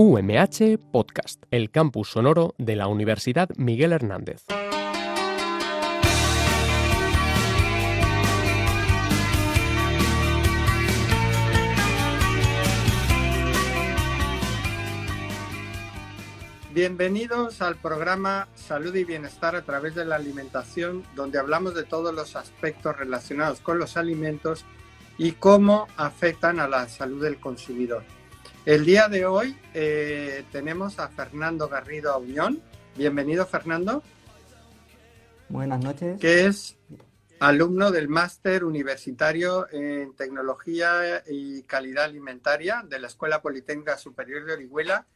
[0.00, 4.44] UMH Podcast, el campus sonoro de la Universidad Miguel Hernández.
[16.72, 22.14] Bienvenidos al programa Salud y Bienestar a través de la alimentación, donde hablamos de todos
[22.14, 24.64] los aspectos relacionados con los alimentos
[25.18, 28.04] y cómo afectan a la salud del consumidor.
[28.68, 32.60] El día de hoy eh, tenemos a Fernando Garrido Auñón.
[32.98, 34.02] Bienvenido, Fernando.
[35.48, 36.20] Buenas noches.
[36.20, 36.76] Que es
[37.40, 44.52] alumno del máster universitario en tecnología y calidad alimentaria de la Escuela Politécnica Superior de
[44.52, 45.06] Orihuela.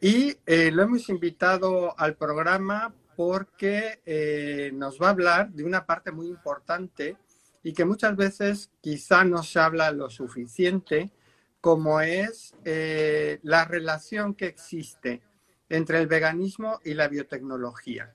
[0.00, 5.84] Y eh, lo hemos invitado al programa porque eh, nos va a hablar de una
[5.84, 7.18] parte muy importante
[7.62, 11.12] y que muchas veces quizá no se habla lo suficiente
[11.60, 15.22] como es eh, la relación que existe
[15.68, 18.14] entre el veganismo y la biotecnología.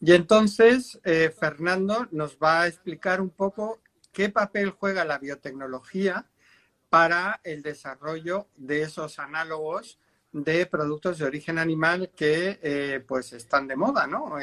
[0.00, 3.80] Y entonces, eh, Fernando nos va a explicar un poco
[4.12, 6.26] qué papel juega la biotecnología
[6.88, 9.98] para el desarrollo de esos análogos
[10.32, 14.36] de productos de origen animal que eh, pues están de moda, ¿no?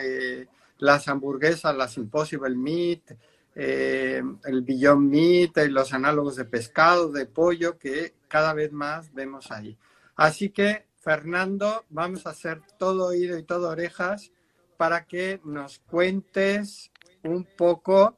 [0.77, 3.15] las hamburguesas, las Impossible Meat,
[3.55, 9.13] eh, el Beyond Meat, y los análogos de pescado, de pollo, que cada vez más
[9.13, 9.77] vemos ahí.
[10.15, 14.31] Así que, Fernando, vamos a hacer todo oído y todo orejas
[14.77, 16.91] para que nos cuentes
[17.23, 18.17] un poco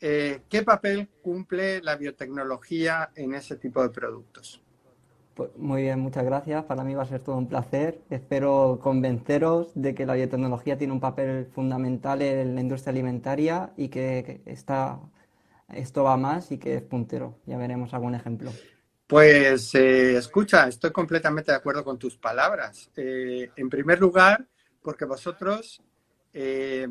[0.00, 4.63] eh, qué papel cumple la biotecnología en ese tipo de productos.
[5.34, 6.64] Pues muy bien, muchas gracias.
[6.64, 8.00] Para mí va a ser todo un placer.
[8.08, 13.88] Espero convenceros de que la biotecnología tiene un papel fundamental en la industria alimentaria y
[13.88, 15.00] que está,
[15.72, 17.36] esto va más y que es puntero.
[17.46, 18.52] Ya veremos algún ejemplo.
[19.08, 22.90] Pues eh, escucha, estoy completamente de acuerdo con tus palabras.
[22.96, 24.46] Eh, en primer lugar,
[24.82, 25.82] porque vosotros
[26.32, 26.86] eh,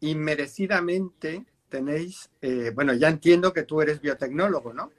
[0.00, 2.30] inmerecidamente tenéis,
[2.74, 4.92] bueno, ya entiendo que tú eres biotecnólogo, ¿no?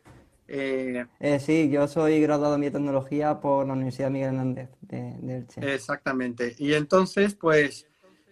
[0.47, 5.74] Eh, eh, sí, yo soy graduado en biotecnología por la Universidad Miguel Hernández de, Elche.
[5.74, 6.56] Exactamente.
[6.58, 7.88] Y entonces, pues,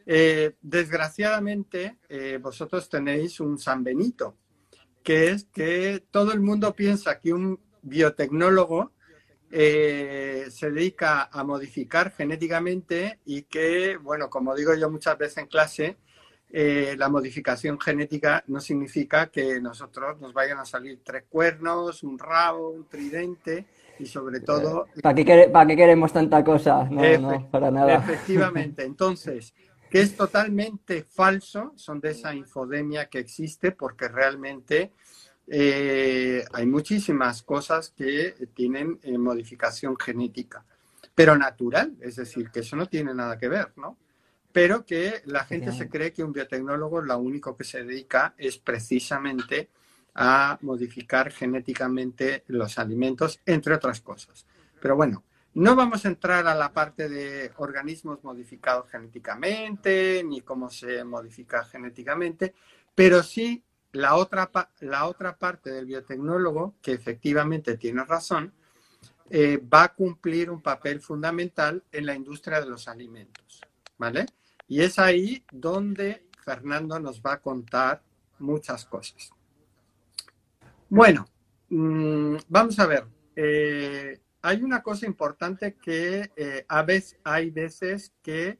[0.05, 1.97] eh, desgraciadamente,
[2.41, 4.37] vosotros tenéis un San Benito,
[5.03, 8.93] que es que todo el mundo piensa que un biotecnólogo
[9.49, 15.97] se dedica a modificar genéticamente y que, bueno, como digo yo muchas veces en clase,
[16.49, 22.17] eh, la modificación genética no significa que nosotros nos vayan a salir tres cuernos, un
[22.17, 23.65] rabo, un tridente
[23.99, 24.87] y sobre todo...
[25.01, 26.85] ¿Para qué, ¿para qué queremos tanta cosa?
[26.85, 27.95] No, no, para nada.
[27.95, 28.83] Efectivamente.
[28.85, 29.53] Entonces,
[29.89, 34.91] que es totalmente falso, son de esa infodemia que existe porque realmente
[35.47, 40.65] eh, hay muchísimas cosas que tienen eh, modificación genética,
[41.13, 43.97] pero natural, es decir, que eso no tiene nada que ver, ¿no?
[44.55, 48.57] Pero que la gente se cree que un biotecnólogo lo único que se dedica es
[48.57, 49.69] precisamente
[50.13, 54.45] a modificar genéticamente los alimentos, entre otras cosas.
[54.79, 60.69] Pero bueno, no vamos a entrar a la parte de organismos modificados genéticamente, ni cómo
[60.69, 62.55] se modifica genéticamente,
[62.95, 63.61] pero sí
[63.91, 64.49] la otra,
[64.79, 68.53] la otra parte del biotecnólogo, que efectivamente tiene razón,
[69.29, 73.59] eh, va a cumplir un papel fundamental en la industria de los alimentos.
[73.97, 74.25] ¿Vale?
[74.67, 78.01] Y es ahí donde Fernando nos va a contar
[78.39, 79.31] muchas cosas.
[80.89, 81.27] Bueno,
[81.69, 83.05] mm, vamos a ver.
[83.35, 88.59] Eh, hay una cosa importante que eh, a veces hay veces que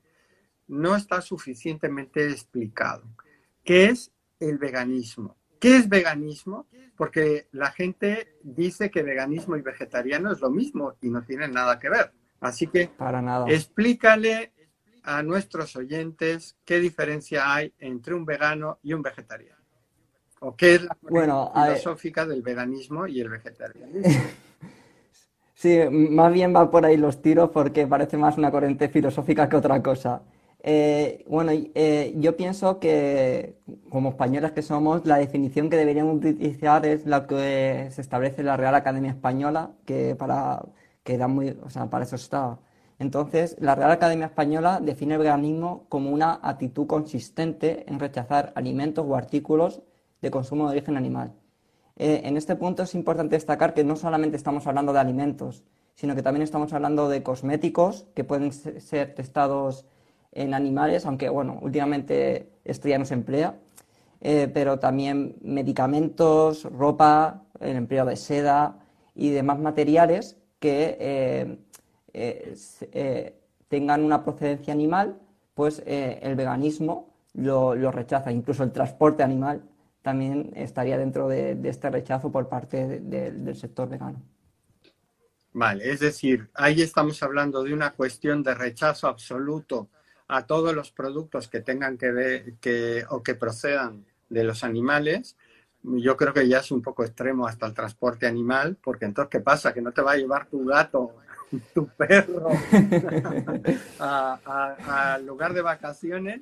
[0.68, 3.04] no está suficientemente explicado,
[3.64, 5.38] que es el veganismo.
[5.60, 6.68] ¿Qué es veganismo?
[6.98, 11.78] Porque la gente dice que veganismo y vegetariano es lo mismo y no tienen nada
[11.80, 12.12] que ver.
[12.40, 13.46] Así que Para nada.
[13.48, 14.54] explícale
[15.06, 19.64] a nuestros oyentes qué diferencia hay entre un vegano y un vegetariano.
[20.40, 24.02] ¿O qué es la bueno, filosófica del veganismo y el vegetarianismo?
[25.54, 29.56] sí, más bien va por ahí los tiros porque parece más una corriente filosófica que
[29.56, 30.22] otra cosa.
[30.68, 33.60] Eh, bueno, eh, yo pienso que
[33.90, 38.48] como españoles que somos, la definición que deberíamos utilizar es la que se establece en
[38.48, 40.64] la Real Academia Española, que para
[41.04, 42.58] que da muy, o sea, para eso está
[42.98, 49.06] entonces, la Real Academia Española define el veganismo como una actitud consistente en rechazar alimentos
[49.08, 49.82] o artículos
[50.22, 51.34] de consumo de origen animal.
[51.98, 55.64] Eh, en este punto es importante destacar que no solamente estamos hablando de alimentos,
[55.96, 59.86] sino que también estamos hablando de cosméticos que pueden ser testados
[60.32, 63.58] en animales, aunque bueno, últimamente esto ya no se emplea,
[64.22, 68.80] eh, pero también medicamentos, ropa, el empleo de seda
[69.16, 71.60] y demás materiales que eh,
[73.68, 75.20] tengan una procedencia animal,
[75.54, 78.32] pues el veganismo lo, rechaza.
[78.32, 79.62] Incluso el transporte animal
[80.02, 84.22] también estaría dentro de, este rechazo por parte del sector vegano.
[85.58, 89.90] Vale, es decir, ahí estamos hablando de una cuestión de rechazo absoluto
[90.28, 95.38] a todos los productos que tengan que ver que, o que procedan de los animales.
[95.82, 99.40] Yo creo que ya es un poco extremo hasta el transporte animal, porque entonces, ¿qué
[99.40, 99.74] pasa?
[99.74, 101.16] Que no te va a llevar tu gato,
[101.74, 102.50] tu perro
[104.00, 106.42] al lugar de vacaciones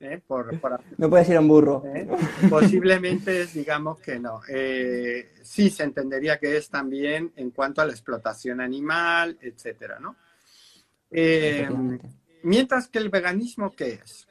[0.00, 0.20] ¿eh?
[0.26, 0.58] Por,
[0.98, 1.84] No puedes ir a un burro.
[1.86, 2.08] ¿Eh?
[2.50, 4.40] Posiblemente digamos que no.
[4.48, 10.16] Eh, sí se entendería que es también en cuanto a la explotación animal, etcétera, ¿no?
[12.42, 14.26] mientras que el veganismo, ¿qué es?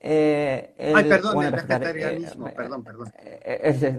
[0.00, 3.12] Ay, perdón, el vegetarianismo, perdón, perdón.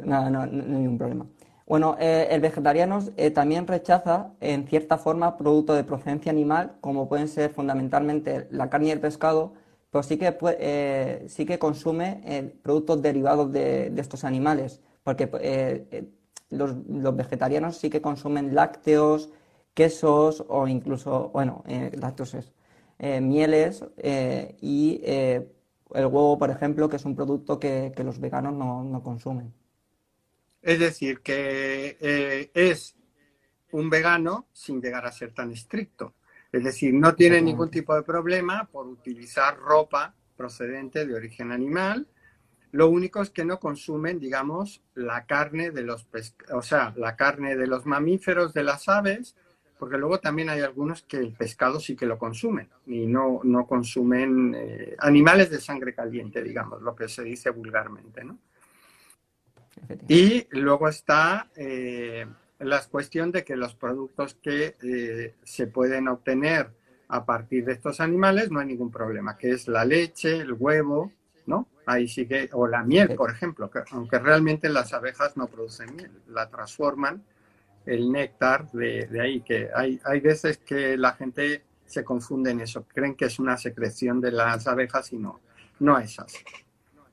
[0.05, 1.27] no, no, no, no hay ningún problema.
[1.65, 2.99] Bueno, el vegetariano
[3.33, 8.89] también rechaza, en cierta forma, productos de procedencia animal, como pueden ser fundamentalmente la carne
[8.89, 9.53] y el pescado,
[9.95, 16.09] pues sí que, eh, sí que consume eh, productos derivados de, estos animales, porque eh,
[16.49, 16.75] los,
[17.15, 19.29] vegetarianos sí que consumen lácteos,
[19.73, 21.63] quesos o incluso, bueno,
[21.93, 22.35] lácteos
[23.21, 23.85] mieles
[24.61, 29.53] y el huevo, por ejemplo, que es un producto que, los veganos no, no, consumen.
[30.65, 32.95] Es decir, que es
[33.71, 36.15] un vegano sin llegar a ser tan estricto.
[36.51, 42.07] Es decir, no tiene ningún tipo de problema por utilizar ropa procedente de origen animal.
[42.71, 46.07] Lo único es que no consumen, digamos, la carne de los
[46.51, 49.35] o sea, la carne de los mamíferos, de las aves,
[49.77, 53.67] porque luego también hay algunos que el pescado sí que lo consumen y no, no
[53.67, 58.39] consumen eh, animales de sangre caliente, digamos, lo que se dice vulgarmente, ¿no?
[60.07, 62.25] Y luego está eh,
[62.59, 66.71] la cuestión de que los productos que eh, se pueden obtener
[67.07, 71.11] a partir de estos animales no hay ningún problema, que es la leche, el huevo,
[71.45, 71.67] ¿no?
[71.85, 75.95] Ahí sí que, o la miel, por ejemplo, que, aunque realmente las abejas no producen
[75.95, 77.23] miel, la transforman
[77.85, 82.85] el néctar de, ahí, que hay, hay veces que la gente se confunde en eso,
[82.87, 85.41] creen que es una secreción de las abejas y no,
[85.79, 86.39] no es así,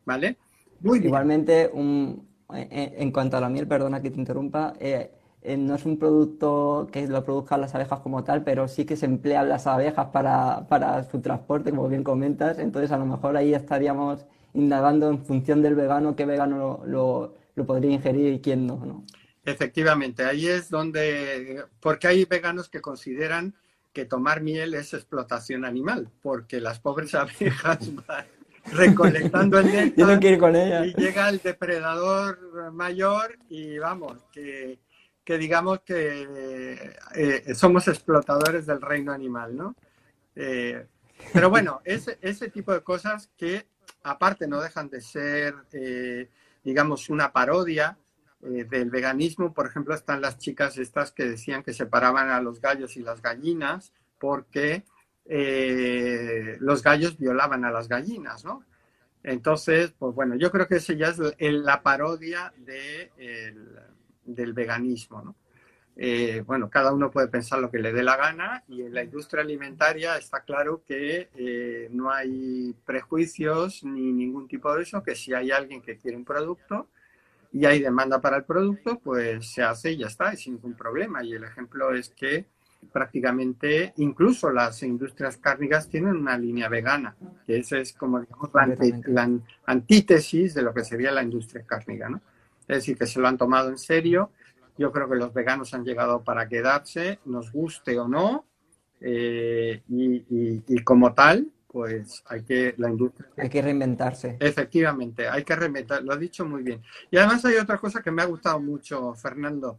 [0.06, 0.38] ¿vale?
[0.81, 5.10] Muy Igualmente, un, en, cuanto a la miel, perdona que te interrumpa, eh,
[5.43, 8.96] eh, no es un producto que lo produzcan las abejas como tal, pero sí que
[8.96, 12.58] se emplean las abejas para, su transporte, como bien comentas.
[12.58, 17.34] Entonces, a lo mejor ahí estaríamos indagando en función del vegano, qué vegano lo,
[17.66, 19.05] podría ingerir y quién no, no.
[19.44, 23.55] Efectivamente, ahí es donde, porque hay veganos que consideran
[23.93, 28.26] que tomar miel es explotación animal, porque las pobres abejas van
[28.67, 30.23] recolectando el néctar
[30.87, 34.79] y llega el depredador mayor y vamos, que
[35.25, 39.76] que digamos que eh, somos explotadores del reino animal, ¿no?
[40.35, 40.87] Eh,
[41.32, 43.67] pero bueno, ese, ese tipo de cosas que
[44.03, 46.29] aparte no dejan de ser, eh,
[46.65, 47.97] digamos, una parodia
[48.41, 49.55] del veganismo.
[49.55, 53.23] Por ejemplo, están las chicas estas que decían que separaban a los gallos y las
[53.23, 54.82] gallinas porque
[55.26, 58.64] los gallos violaban a las gallinas, ¿no?
[59.22, 63.10] Entonces, pues bueno, yo creo que ese ya es la parodia de
[64.24, 65.22] del veganismo.
[65.22, 65.36] ¿no?
[65.96, 69.02] Eh, bueno, cada uno puede pensar lo que le dé la gana y en la
[69.02, 75.14] industria alimentaria está claro que eh, no hay prejuicios ni ningún tipo de eso, que
[75.14, 76.88] si hay alguien que quiere un producto
[77.52, 80.74] y hay demanda para el producto, pues se hace y ya está, y sin ningún
[80.74, 81.22] problema.
[81.22, 82.46] Y el ejemplo es que
[82.91, 88.51] prácticamente incluso las industrias cárnicas tienen una línea vegana, que esa es como digamos,
[89.06, 89.31] la,
[89.67, 92.20] antítesis de lo que sería la industria cárnica, ¿no?
[92.62, 94.31] Es decir, que se lo han tomado en serio.
[94.79, 98.46] Yo creo que los veganos han llegado para quedarse, nos guste o no.
[99.01, 105.56] Eh, y, como tal, pues hay que la industria hay que reinventarse efectivamente hay que
[105.56, 108.60] reinventar lo ha dicho muy bien y además hay otra cosa que me ha gustado
[108.60, 109.79] mucho Fernando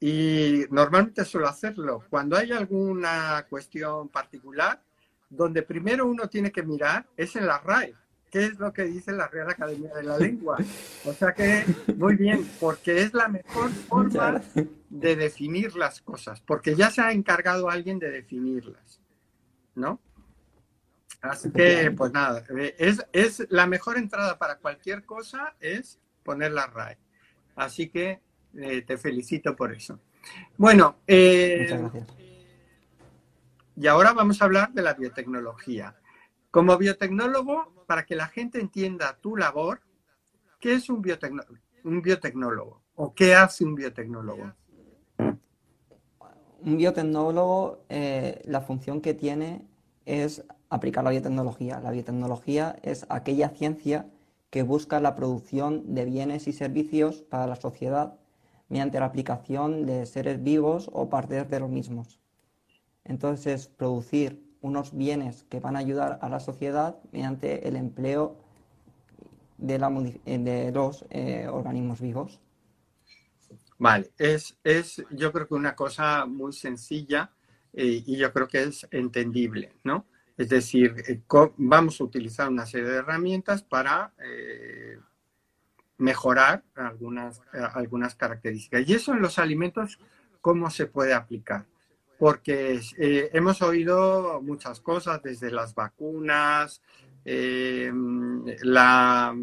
[0.00, 4.80] y normalmente suelo hacerlo cuando hay alguna cuestión particular
[5.28, 7.94] donde primero uno tiene que mirar es en la RAE
[8.34, 10.58] qué es lo que dice la Real Academia de la Lengua.
[11.04, 11.64] O sea que,
[11.96, 14.42] muy bien, porque es la mejor forma
[14.90, 19.00] de definir las cosas, porque ya se ha encargado alguien de definirlas,
[19.76, 20.00] ¿no?
[21.20, 26.50] Así que, pues nada, eh, es, es la mejor entrada para cualquier cosa es poner
[26.50, 26.98] la RAE.
[27.54, 28.20] Así que
[28.56, 30.00] eh, te felicito por eso.
[30.56, 31.90] Bueno, eh,
[33.76, 35.96] y ahora vamos a hablar de la biotecnología.
[36.50, 39.80] Como biotecnólogo, para que la gente entienda tu labor,
[40.60, 42.82] ¿qué es un, biotecnólogo?
[42.94, 44.52] ¿O qué hace un biotecnólogo?
[46.64, 49.66] un biotecnólogo, eh, la función que tiene
[50.06, 51.78] es aplicar la biotecnología.
[51.80, 54.06] La biotecnología es aquella ciencia
[54.48, 58.18] que busca la producción de bienes y servicios para la sociedad
[58.68, 62.20] mediante la aplicación de seres vivos o partes de los mismos.
[63.04, 68.36] Entonces, producir unos bienes que van a ayudar a la sociedad mediante el empleo
[69.58, 69.78] de,
[70.24, 72.40] de los eh, organismos vivos.
[73.78, 77.30] Vale, es, es yo creo que una cosa muy sencilla
[77.72, 80.06] eh, y yo creo que es entendible, ¿no?
[80.36, 81.20] Es decir, eh,
[81.56, 84.98] vamos a utilizar una serie de herramientas para eh,
[86.04, 87.40] mejorar algunas,
[87.72, 88.86] algunas características.
[88.86, 89.98] Y eso en los alimentos,
[90.42, 91.64] ¿cómo se puede aplicar?
[92.18, 92.78] Porque
[93.32, 96.82] hemos oído muchas cosas, desde las vacunas,
[97.24, 99.34] la,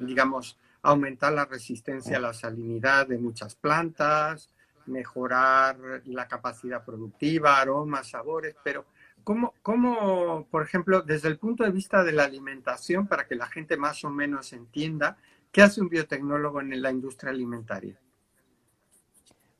[0.00, 4.50] digamos, aumentar la resistencia a la salinidad de muchas plantas,
[4.86, 8.86] mejorar la capacidad productiva, aromas, sabores, pero
[9.22, 13.46] ¿cómo, ¿cómo, por ejemplo, desde el punto de vista de la alimentación, para que la
[13.46, 15.16] gente más o menos entienda,
[15.52, 17.98] qué hace un biotecnólogo en la industria alimentaria?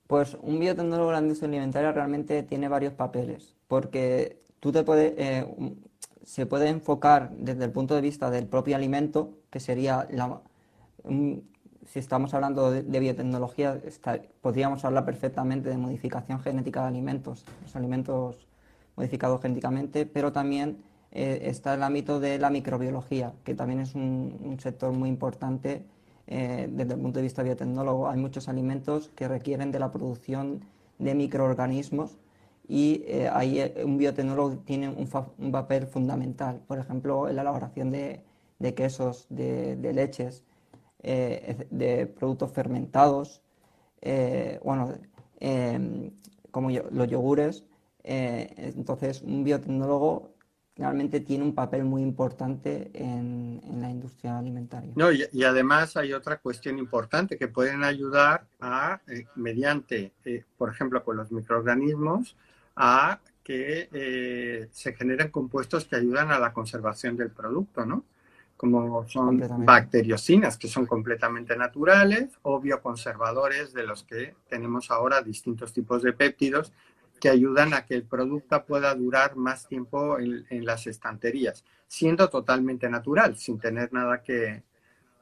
[0.07, 5.15] Pues un biotecnólogo en la industria alimentaria realmente tiene varios papeles, porque tú te puedes,
[5.19, 5.47] eh,
[6.25, 10.41] se puede enfocar desde el punto de vista del propio alimento, que sería la,
[11.89, 13.81] si estamos hablando de, biotecnología,
[14.43, 18.47] podríamos hablar perfectamente de modificación genética de alimentos, los alimentos
[18.95, 20.83] modificados genéticamente, pero también
[21.21, 25.83] eh, está el ámbito de la microbiología, que también es un, sector muy importante
[26.29, 28.09] eh, desde el punto de vista biotecnólogo.
[28.09, 30.65] Hay muchos alimentos que requieren de la producción
[31.01, 32.19] de microorganismos
[32.69, 38.23] y eh, ahí un biotecnólogo tiene un, papel fundamental, por ejemplo, en la elaboración de,
[38.77, 40.45] quesos, de leches,
[41.03, 43.43] de productos fermentados,
[44.63, 44.93] bueno,
[46.53, 47.65] como los yogures.
[48.05, 50.38] Entonces, un biotecnólogo
[50.79, 54.93] realmente tiene un papel muy importante en, la industria alimentaria.
[54.95, 59.01] No, y, además hay otra cuestión importante que pueden ayudar a,
[59.35, 60.13] mediante,
[60.57, 62.37] por ejemplo, con los microorganismos,
[62.77, 68.05] a que se generen compuestos que ayudan a la conservación del producto, ¿no?
[68.59, 75.73] como son bacteriocinas, que son completamente naturales, o bioconservadores, de los que tenemos ahora distintos
[75.73, 76.73] tipos de péptidos
[77.21, 82.89] que ayudan a que el producto pueda durar más tiempo en, las estanterías, siendo totalmente
[82.89, 84.63] natural, sin tener nada que,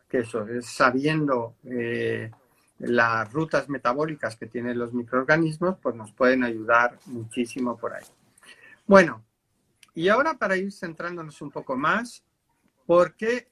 [0.09, 2.31] que eso, sabiendo eh,
[2.79, 8.05] las rutas metabólicas que tienen los microorganismos, pues nos pueden ayudar muchísimo por ahí.
[8.87, 9.25] Bueno,
[9.95, 12.23] y ahora para ir centrándonos un poco más,
[12.87, 13.49] ¿Por qué,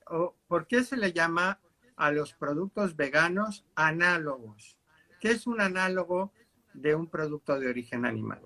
[0.46, 1.58] ¿Por qué se le llama
[1.96, 4.78] a los productos veganos análogos?
[5.20, 6.32] ¿Qué es un análogo
[6.74, 8.40] de un producto de origen animal?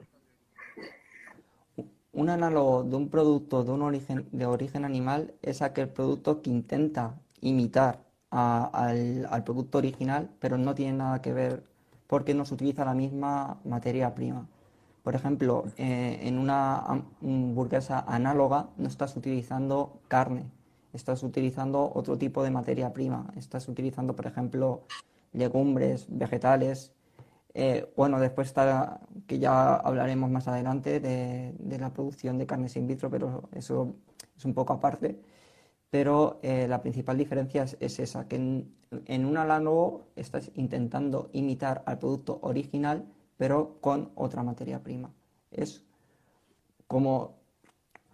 [2.13, 6.51] Un análogo de un producto de, un origen, de origen animal es aquel producto que
[6.51, 11.65] intenta imitar al, producto original, pero no tiene nada que ver
[12.07, 14.47] porque no se utiliza la misma materia prima.
[15.03, 20.51] Por ejemplo, eh, en una hamburguesa análoga no estás utilizando carne,
[20.93, 23.33] estás utilizando otro tipo de materia prima.
[23.37, 24.83] Estás utilizando, por ejemplo,
[25.33, 26.93] legumbres, vegetales.
[27.55, 32.87] Eh, bueno, después está, que ya hablaremos más adelante de, la producción de carnes in
[32.87, 33.95] vitro, pero eso
[34.37, 35.21] es un poco aparte.
[35.91, 38.75] Pero eh, la principal diferencia es, esa, que en,
[39.07, 43.07] en, un análogo estás intentando imitar al producto original,
[43.39, 45.11] pero con otra materia prima.
[45.51, 45.85] Es
[46.87, 47.38] como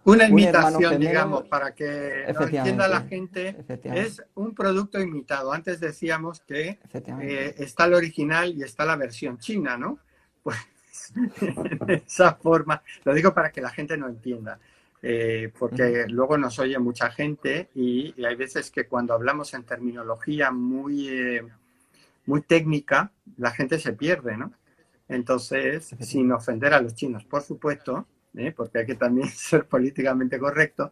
[0.05, 5.51] una imitación, digamos, para que no entienda la gente, es un producto imitado.
[5.51, 9.99] Antes decíamos que eh, está el original y está la versión china, ¿no?
[10.43, 10.57] Pues
[11.85, 14.59] de esa forma, lo digo para que la gente no entienda,
[15.01, 20.51] eh, porque luego nos oye mucha gente y, hay veces que cuando hablamos en terminología
[20.51, 21.43] muy, eh,
[22.27, 24.51] muy técnica, la gente se pierde, ¿no?
[25.07, 28.53] Entonces, sin ofender a los chinos, por supuesto, ¿eh?
[28.55, 30.91] porque hay que también ser políticamente correcto,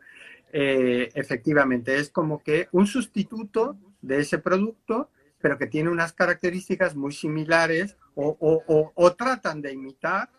[0.51, 5.09] eh, efectivamente es como que un sustituto de ese producto,
[5.41, 10.29] pero que tiene unas características muy similares o, tratan de imitar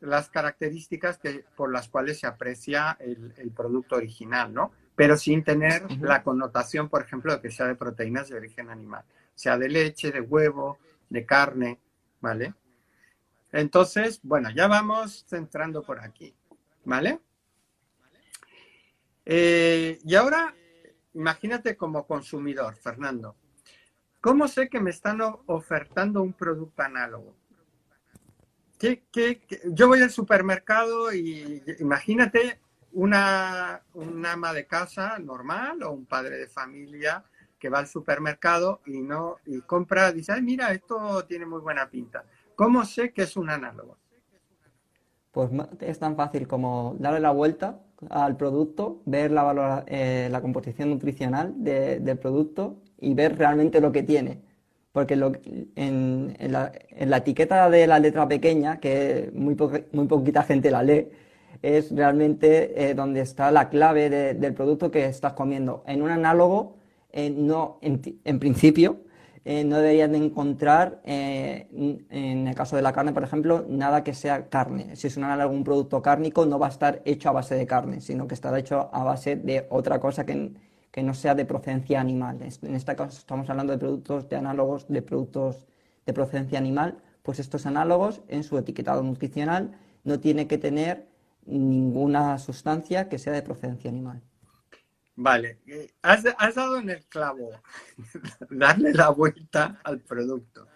[0.00, 4.72] las características que, por las cuales se aprecia el, producto original, ¿no?
[4.96, 9.04] Pero sin tener la connotación, por ejemplo, de que sea de proteínas de origen animal,
[9.34, 10.78] sea de leche, de huevo,
[11.08, 11.78] de carne,
[12.20, 12.52] ¿vale?
[13.52, 16.34] Entonces, bueno, ya vamos centrando por aquí.
[16.84, 17.20] ¿Vale?
[19.24, 20.54] Eh, y ahora,
[21.14, 23.36] imagínate como consumidor, Fernando.
[24.20, 27.36] ¿Cómo sé que me están ofertando un producto análogo?
[29.66, 32.58] yo voy al supermercado y imagínate
[32.92, 33.80] una,
[34.24, 37.24] ama de casa normal o un padre de familia
[37.60, 41.88] que va al supermercado y no y compra, dice, Ay, mira, esto tiene muy buena
[41.88, 42.24] pinta.
[42.56, 43.98] ¿Cómo sé que es un análogo?
[45.32, 50.90] Pues es tan fácil como darle la vuelta al producto, ver la, eh, la composición
[50.90, 54.40] nutricional del producto y ver realmente lo que tiene.
[54.92, 56.72] Porque en, la,
[57.16, 59.56] etiqueta de la letra pequeña, que muy,
[59.92, 61.08] muy poquita gente la lee,
[61.62, 65.82] es realmente eh, donde está la clave del producto que estás comiendo.
[65.86, 66.76] En un análogo,
[67.10, 68.98] eh, no, en, principio,
[69.44, 74.14] eh, no deberías de encontrar, en el caso de la carne, por ejemplo, nada que
[74.14, 74.94] sea carne.
[74.96, 77.66] Si es un análogo, un producto cárnico, no va a estar hecho a base de
[77.66, 80.52] carne, sino que estará hecho a base de otra cosa que,
[80.92, 82.38] que no sea de procedencia animal.
[82.40, 85.66] En este caso estamos hablando de productos de análogos de productos
[86.06, 89.72] de procedencia animal, pues estos análogos en su etiquetado nutricional
[90.04, 91.06] no tiene que tener
[91.46, 94.22] ninguna sustancia que sea de procedencia animal.
[95.14, 95.58] Vale,
[96.00, 96.22] has,
[96.54, 97.50] dado en el clavo,
[98.50, 100.68] darle la vuelta al producto.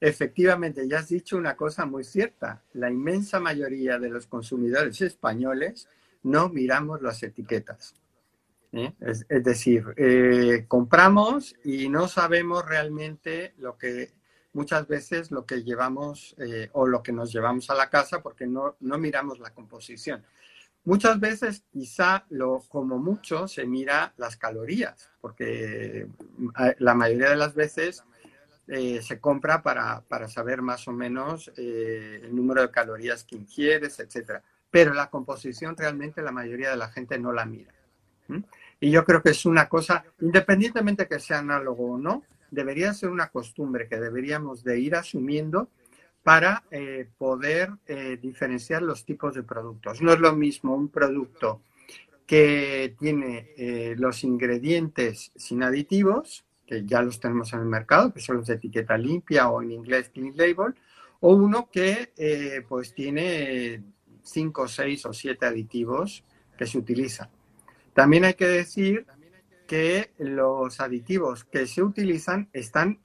[0.00, 2.62] Efectivamente, ya has dicho una cosa muy cierta.
[2.74, 5.88] La inmensa mayoría de los consumidores españoles
[6.22, 7.94] no miramos las etiquetas.
[8.72, 8.92] ¿eh?
[9.00, 14.12] Es, decir, eh, compramos y no sabemos realmente lo que
[14.52, 18.46] muchas veces lo que llevamos eh, o lo que nos llevamos a la casa porque
[18.46, 20.24] no, no miramos la composición.
[20.88, 27.36] Muchas veces quizá lo, como mucho se mira las calorías, porque eh, la mayoría de
[27.36, 28.02] las veces
[28.68, 34.00] eh, se compra para, para, saber más o menos el número de calorías que ingieres,
[34.00, 34.40] etc.
[34.70, 37.74] Pero la composición realmente la mayoría de la gente no la mira.
[38.80, 43.10] Y yo creo que es una cosa, independientemente que sea análogo o no, debería ser
[43.10, 45.68] una costumbre que deberíamos de ir asumiendo
[46.28, 50.02] para eh, poder eh, diferenciar los tipos de productos.
[50.02, 51.62] No es lo mismo un producto
[52.26, 58.20] que tiene eh, los ingredientes sin aditivos, que ya los tenemos en el mercado, que
[58.20, 60.74] son los de etiqueta limpia o en inglés clean label,
[61.20, 62.12] o uno que
[62.68, 63.82] pues tiene
[64.22, 66.24] cinco, seis o siete aditivos
[66.58, 67.30] que se utilizan.
[67.94, 69.06] También hay que decir
[69.66, 73.00] que los aditivos que se utilizan están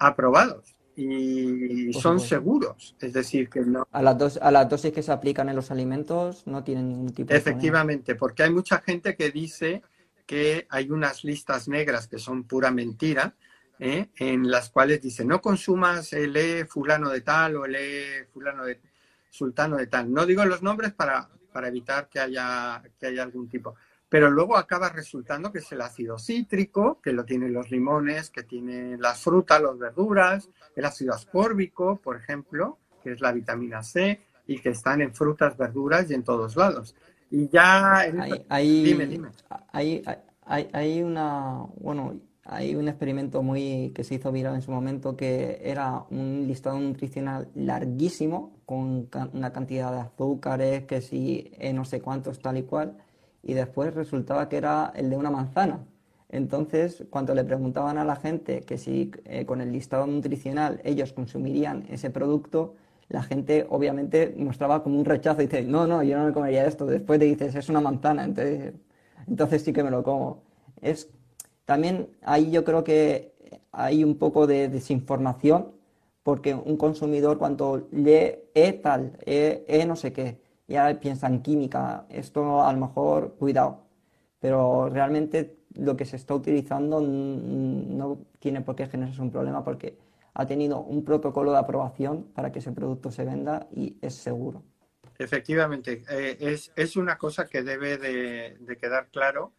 [0.00, 2.96] aprobados y son seguros.
[3.00, 3.86] Es decir, que no.
[3.90, 7.12] A las, dos, a las dosis que se aplican en los alimentos no tienen ningún
[7.12, 7.38] tipo de.
[7.38, 9.82] Efectivamente, porque hay mucha gente que dice
[10.26, 13.34] que hay unas listas negras que son pura mentira,
[13.78, 14.08] ¿eh?
[14.16, 18.64] en las cuales dice no consumas el E fulano de tal o el E fulano
[18.64, 18.80] de
[19.28, 20.12] sultano de tal.
[20.12, 23.74] No digo los nombres para, para evitar que haya, que haya algún tipo
[24.08, 28.44] pero luego acaba resultando que es el ácido cítrico, que lo tienen los limones, que
[28.44, 34.20] tienen las frutas, las verduras, el ácido ascórbico, por ejemplo, que es la vitamina C,
[34.46, 36.94] y que están en frutas, verduras y en todos lados.
[37.30, 38.00] Y ya...
[38.48, 39.28] Hay, dime, dime.
[39.72, 40.02] Hay,
[40.44, 41.64] hay, hay, una...
[41.76, 46.44] Bueno, hay un experimento muy que se hizo viral en su momento que era un
[46.46, 52.58] listado nutricional larguísimo con una cantidad de azúcares, que si eh, no sé cuántos, tal
[52.58, 52.98] y cual
[53.44, 55.80] y después resultaba que era el de una manzana.
[56.28, 61.12] Entonces, cuando le preguntaban a la gente que si eh, con el listado nutricional ellos
[61.12, 62.74] consumirían ese producto,
[63.08, 66.66] la gente obviamente mostraba como un rechazo y dice, no, no, yo no me comería
[66.66, 66.86] esto.
[66.86, 68.72] Después te dices, es una manzana, entonces,
[69.28, 70.42] entonces sí que me lo como.
[70.80, 71.08] Es,
[71.64, 73.34] también ahí yo creo que
[73.72, 75.72] hay un poco de desinformación,
[76.22, 81.42] porque un consumidor cuando lee E tal, E, e no sé qué, ya piensa en
[81.42, 83.84] química, esto a lo mejor, cuidado,
[84.40, 89.98] pero realmente lo que se está utilizando no tiene por qué generarse un problema porque
[90.34, 94.62] ha tenido un protocolo de aprobación para que ese producto se venda y es seguro.
[95.18, 99.52] Efectivamente, eh, es, es, una cosa que debe de, quedar claro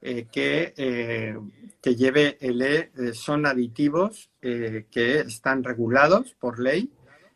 [0.00, 1.36] eh, que, eh,
[1.82, 6.90] que lleve el E son aditivos que están regulados por ley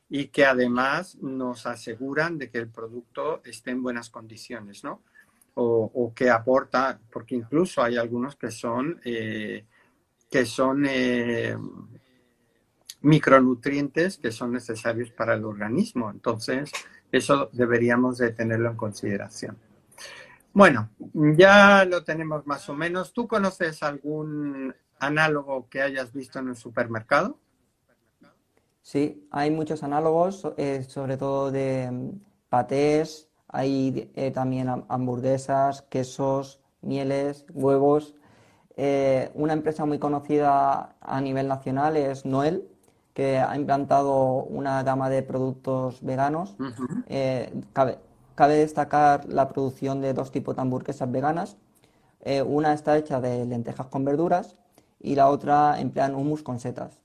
[0.08, 5.02] y que además nos aseguran de que el producto esté en buenas condiciones, ¿no?
[5.56, 9.64] O, que aporta, porque incluso hay algunos que son, eh,
[10.28, 11.56] que son eh,
[13.04, 16.10] micronutrientes que son necesarios para el organismo.
[16.10, 16.72] Entonces,
[17.12, 19.56] eso deberíamos de tenerlo en consideración.
[20.52, 20.90] Bueno,
[21.36, 23.12] ya lo tenemos más o menos.
[23.12, 27.38] ¿Tú conoces algún análogo que hayas visto en el supermercado?
[28.84, 32.20] Sí, hay muchos análogos, eh, sobre todo de mm,
[32.50, 38.14] patés, hay eh, también hamburguesas, quesos, mieles, huevos.
[38.76, 42.68] Eh, una empresa muy conocida a nivel nacional es Noel,
[43.14, 46.54] que ha implantado una gama de productos veganos.
[47.72, 47.98] Cabe,
[48.34, 51.56] cabe, destacar la producción de dos tipos de hamburguesas veganas.
[52.46, 54.56] Una está hecha de lentejas con verduras
[55.00, 57.03] y la otra emplean hummus con setas.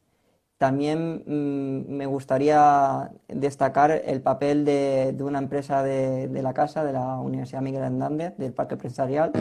[0.60, 7.17] También mm, me gustaría destacar el papel de, una empresa de, la casa, de la
[7.17, 9.32] Universidad Miguel Hernández, del Parque Empresarial,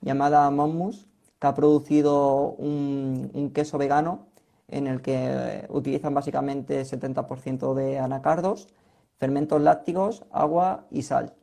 [0.00, 1.06] llamada Monmus,
[1.38, 4.28] que ha producido un, queso vegano
[4.66, 8.66] en el que utilizan básicamente 70% de anacardos,
[9.18, 11.34] fermentos lácticos, agua y sal.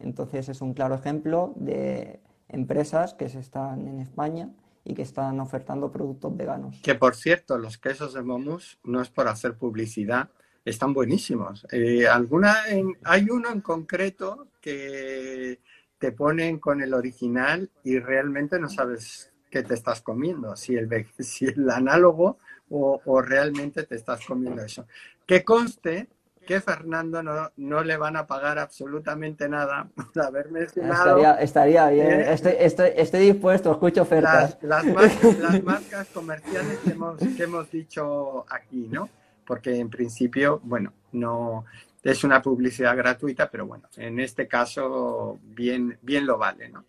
[0.00, 2.18] Entonces es un claro ejemplo de
[2.48, 4.50] empresas que se están en España
[4.84, 6.80] y que están ofertando productos veganos.
[6.82, 10.30] Que por cierto, los quesos de Momus no es por hacer publicidad,
[10.64, 11.66] están buenísimos.
[11.70, 12.56] Eh, alguna
[13.04, 15.60] hay uno en concreto que
[15.98, 21.06] te ponen con el original y realmente no sabes qué te estás comiendo, si el,
[21.18, 22.38] si el análogo
[22.70, 24.86] o, o realmente te estás comiendo eso.
[25.26, 26.08] Que conste
[26.48, 31.18] que Fernando no, no, le van a pagar absolutamente nada por haber mencionado.
[31.18, 32.32] Estaría, estaría bien, ¿eh?
[32.32, 34.56] estoy, estoy, estoy, dispuesto, escucho ofertas.
[34.62, 39.10] Las, marcas, las marcas, comerciales que hemos, que hemos dicho aquí, ¿no?
[39.44, 41.66] Porque en principio, bueno, no
[42.02, 46.86] es una publicidad gratuita, pero bueno, en este caso bien, bien lo vale, ¿no?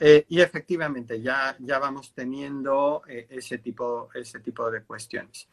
[0.00, 5.46] Eh, y efectivamente, ya, ya vamos teniendo eh, ese, tipo, ese tipo de cuestiones.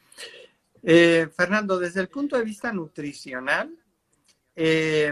[0.88, 3.76] Eh, Fernando, desde el punto de vista nutricional,
[4.56, 5.12] eh,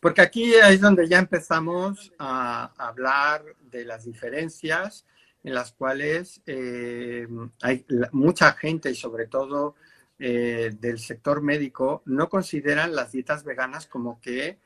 [0.00, 5.04] porque aquí es donde ya empezamos a hablar de las diferencias
[5.42, 7.26] en las cuales eh,
[7.62, 9.74] hay mucha gente y sobre todo
[10.18, 14.58] del sector médico no consideran las dietas veganas como que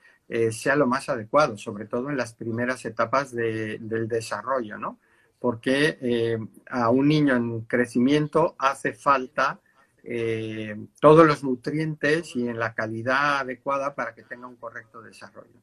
[0.50, 4.98] sea lo más adecuado, sobre todo en las primeras etapas del desarrollo, ¿no?
[5.42, 6.38] porque eh,
[6.70, 9.58] a un niño en crecimiento hace falta
[10.02, 15.62] eh, todos los nutrientes y en la calidad adecuada para que tenga un correcto desarrollo.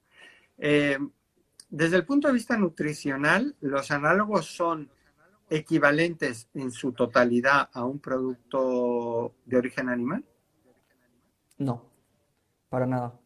[0.58, 0.98] Eh,
[1.70, 4.90] desde el punto de vista nutricional, los análogos son
[5.50, 10.24] equivalentes en su totalidad a un producto de origen animal?
[11.58, 11.86] No,
[12.70, 13.20] para nada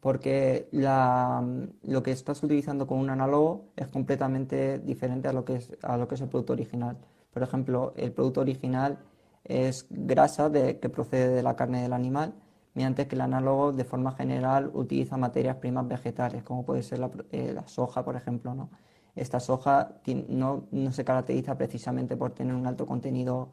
[0.00, 5.76] porque lo que estás utilizando con un análogo es completamente diferente a lo, que es,
[5.82, 6.96] a lo que es el producto original.
[7.32, 8.98] Por ejemplo, el producto original
[9.44, 12.34] es grasa de, que procede de la carne del animal,
[12.74, 17.10] mientras que el análogo de forma general utiliza materias primas vegetales, como puede ser la,
[17.32, 18.54] eh, soja, por ejemplo.
[18.54, 18.70] ¿no?
[19.16, 19.94] Esta soja
[20.28, 23.50] no, no, se caracteriza precisamente por tener un alto contenido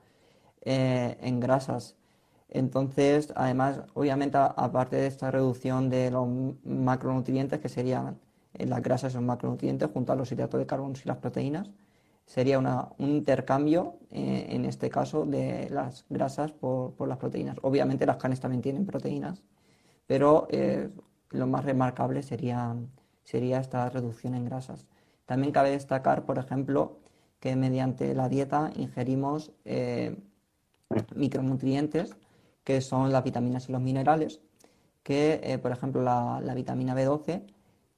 [0.62, 1.96] eh, en grasas,
[2.50, 6.28] entonces, además, obviamente, aparte de esta reducción de los
[6.64, 8.20] macronutrientes, que serían
[8.54, 11.70] eh, las grasas son macronutrientes junto a los hidratos de carbono y las proteínas,
[12.28, 17.58] sería un intercambio, eh, en este caso, de las grasas por, las proteínas.
[17.64, 19.42] Obviamente las carnes también tienen proteínas,
[20.06, 20.90] pero eh,
[21.32, 22.76] lo más remarcable sería,
[23.24, 24.86] sería esta reducción en grasas.
[25.26, 27.00] También cabe destacar, por ejemplo,
[27.40, 29.52] que mediante la dieta ingerimos
[31.16, 32.16] micronutrientes
[32.68, 34.42] que son las vitaminas y los minerales,
[35.02, 37.44] que eh, por ejemplo la, vitamina B12,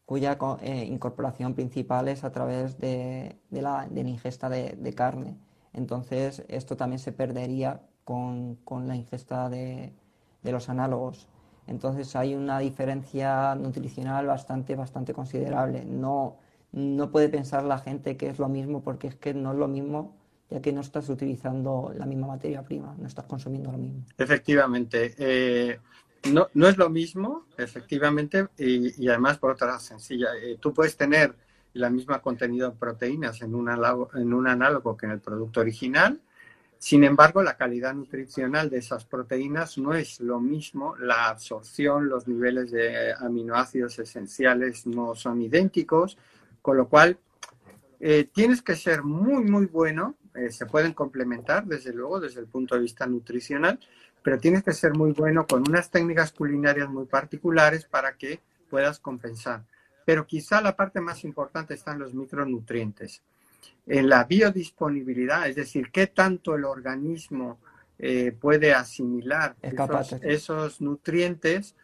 [0.09, 5.37] cuya eh, incorporación principal es a través de, la, ingesta de, carne.
[5.71, 9.93] Entonces esto también se perdería con, la ingesta de,
[10.41, 11.27] los análogos.
[11.67, 15.85] Entonces hay una diferencia nutricional bastante, bastante considerable.
[15.85, 16.37] No,
[16.71, 19.67] no puede pensar la gente que es lo mismo porque es que no es lo
[19.67, 20.15] mismo
[20.49, 24.05] ya que no estás utilizando la misma materia prima, no estás consumiendo lo mismo.
[24.17, 25.13] Efectivamente.
[25.19, 25.79] Eh,
[26.31, 30.29] no, no, es lo mismo, efectivamente, y, además por otra sencilla.
[30.41, 31.33] Eh, tú puedes tener
[31.73, 35.61] la misma contenido de proteínas en un, análogo, en un análogo que en el producto
[35.61, 36.19] original,
[36.77, 42.25] sin embargo, la calidad nutricional de esas proteínas no es lo mismo, la absorción, los
[42.27, 46.17] niveles de aminoácidos esenciales no son idénticos,
[46.61, 47.17] con lo cual
[47.99, 52.47] eh, tienes que ser muy, muy bueno eh, se pueden complementar, desde luego, desde el
[52.47, 53.79] punto de vista nutricional,
[54.23, 58.99] pero tienes que ser muy bueno con unas técnicas culinarias muy particulares para que puedas
[58.99, 59.63] compensar.
[60.05, 63.21] Pero quizá la parte más importante está en los micronutrientes.
[63.85, 67.59] En la biodisponibilidad, es decir, qué tanto el organismo
[67.97, 69.55] eh, puede asimilar
[70.21, 71.75] esos, nutrientes,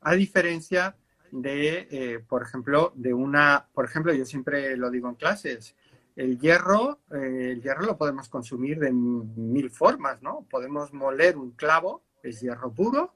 [0.00, 0.94] a diferencia
[1.30, 5.74] de, eh, por ejemplo, de una, por ejemplo, yo siempre lo digo en clases,
[6.16, 10.46] el hierro, eh, el hierro lo podemos consumir de mil formas, ¿no?
[10.48, 13.14] Podemos moler un clavo, es hierro puro,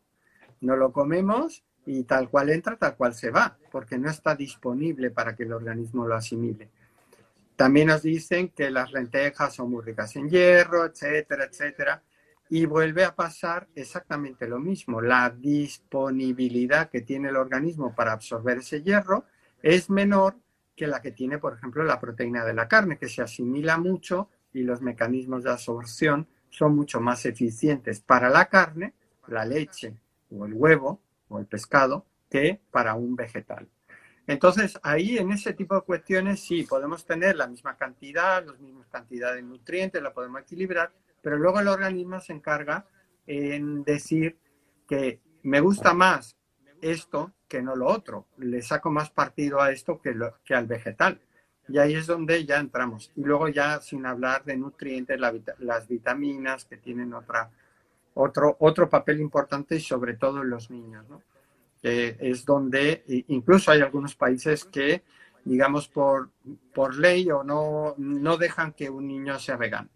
[0.60, 5.10] no lo comemos y tal cual entra, tal cual se va, porque no está disponible
[5.10, 6.70] para que el organismo lo asimile.
[7.56, 12.02] También nos dicen que las lentejas son muy ricas en hierro, etcétera, etcétera.
[12.50, 15.02] y vuelve a pasar exactamente lo mismo.
[15.02, 19.26] La disponibilidad que tiene el organismo para absorber ese hierro
[19.62, 20.36] es menor
[20.78, 24.30] que la que tiene, por ejemplo, la proteína de la carne, que se asimila mucho
[24.52, 28.94] y los mecanismos de absorción son mucho más eficientes para la carne,
[29.26, 29.96] la leche
[30.30, 33.68] o el huevo o el pescado, que para un vegetal.
[34.28, 38.86] Entonces, ahí en ese tipo de cuestiones sí, podemos tener la misma cantidad, la misma
[38.88, 42.86] cantidad de nutrientes, la podemos equilibrar, pero luego el organismo se encarga
[43.26, 44.38] en decir
[44.86, 46.37] que me gusta más
[46.82, 50.14] esto que no lo otro, le saco más partido a esto que,
[50.44, 51.20] que al vegetal.
[51.68, 53.12] Y ahí es donde ya entramos.
[53.16, 55.20] Y luego ya sin hablar de nutrientes,
[55.58, 57.50] las vitaminas que tienen otra,
[58.14, 61.04] otro, otro papel importante y sobre todo en los niños,
[61.82, 65.02] es donde incluso hay algunos países que,
[65.44, 66.30] digamos, por,
[66.74, 69.88] por ley o no, no dejan que un niño sea vegano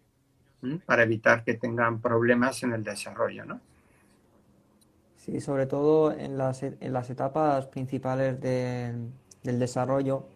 [0.85, 3.59] para evitar que tengan problemas en el desarrollo, ¿no?
[5.23, 9.13] Sí, sobre todo en las, en las etapas principales del
[9.59, 10.27] desarrollo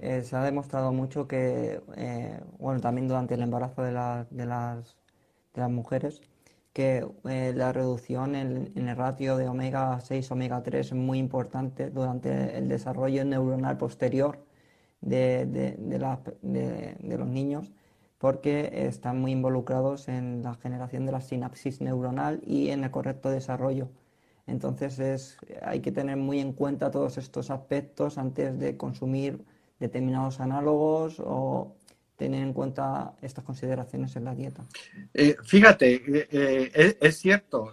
[0.00, 4.98] eh, se ha demostrado mucho que, eh, bueno, también durante el embarazo de, de, las,
[5.54, 6.20] de las mujeres,
[6.74, 11.88] que eh, la reducción en, el ratio de omega 6, omega 3 es muy importante
[11.88, 14.44] durante el desarrollo neuronal posterior
[15.00, 17.72] de, de los niños
[18.18, 23.30] porque están muy involucrados en la generación de la sinapsis neuronal y en el correcto
[23.30, 23.88] desarrollo.
[24.46, 29.44] Entonces es, hay que tener muy en cuenta todos estos aspectos antes de consumir
[29.78, 31.76] determinados análogos o
[32.16, 34.64] tener en cuenta estas consideraciones en la dieta.
[35.12, 37.72] Eh, fíjate, eh, eh, es, cierto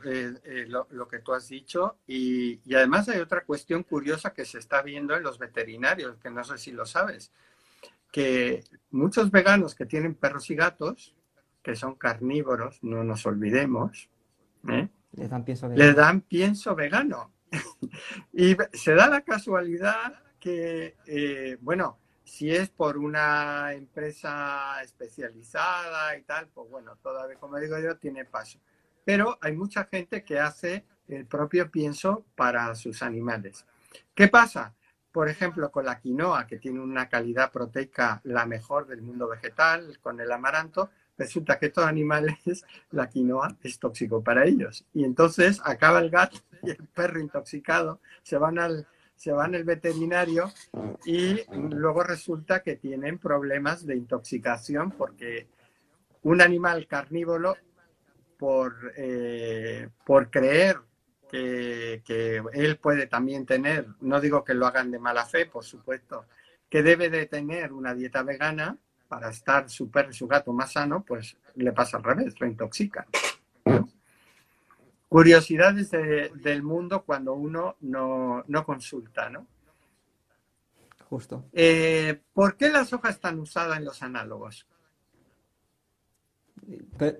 [0.68, 4.82] lo, que tú has dicho y, y, además hay otra cuestión curiosa que se está
[4.82, 7.32] viendo en los veterinarios, que no sé si lo sabes
[8.12, 11.16] que muchos veganos que tienen perros y gatos,
[11.64, 14.10] que son carnívoros, no nos olvidemos,
[14.68, 14.90] ¿eh?
[15.14, 15.94] Le, dan pienso vegano.
[15.94, 17.34] dan pienso vegano.
[18.34, 26.22] y se da la casualidad que, eh, bueno, si es por una empresa especializada y
[26.24, 28.60] tal, pues bueno, todavía, como digo yo, tiene paso.
[29.04, 33.66] Pero hay mucha gente que hace el propio pienso para sus animales.
[34.16, 34.74] ¿Qué pasa?
[35.12, 40.00] Por ejemplo, con la quinoa, que tiene una calidad proteica la mejor del mundo vegetal,
[40.00, 40.90] con el amaranto,
[41.22, 44.86] resulta que estos animales, la quinoa es tóxico para ellos.
[44.94, 49.64] Y entonces acaba el gato y el perro intoxicado, se van al, se van al
[49.64, 50.52] veterinario
[51.06, 55.48] y luego resulta que tienen problemas de intoxicación porque
[56.24, 57.56] un animal carnívoro,
[58.38, 60.78] por, eh, por creer
[61.30, 66.26] que, él puede también tener, no digo que lo hagan de mala fe, por supuesto,
[66.70, 68.78] que debe de tener una dieta vegana
[69.12, 73.06] para estar su perro su gato más sano, pues le pasa al revés, lo intoxican.
[75.10, 79.48] Curiosidades del mundo cuando uno no, consulta, ¿no?
[81.10, 81.44] Justo.
[81.52, 84.66] Eh, ¿Por qué la soja es tan usada en los análogos?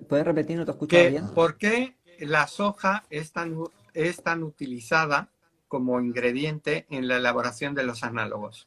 [0.08, 0.56] ¿Puedes repetir?
[0.56, 1.28] No te escucho bien.
[1.34, 3.54] ¿Por qué la soja es tan
[3.92, 5.28] es tan utilizada
[5.68, 8.66] como ingrediente en la elaboración de los análogos?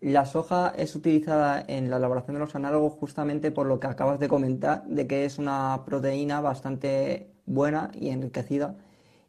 [0.00, 4.20] La, soja es utilizada en la elaboración de los análogos justamente por lo que acabas
[4.20, 8.76] de comentar, de que es una proteína bastante buena y enriquecida.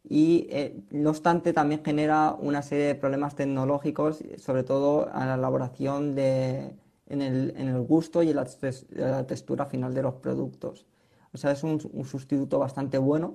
[0.04, 5.34] Y eh, no obstante también genera una serie de problemas tecnológicos, sobre todo a la
[5.34, 6.74] elaboración de,
[7.08, 10.86] en, el, gusto y en la, textura final de los productos.
[11.32, 13.34] O sea, es un sustituto bastante bueno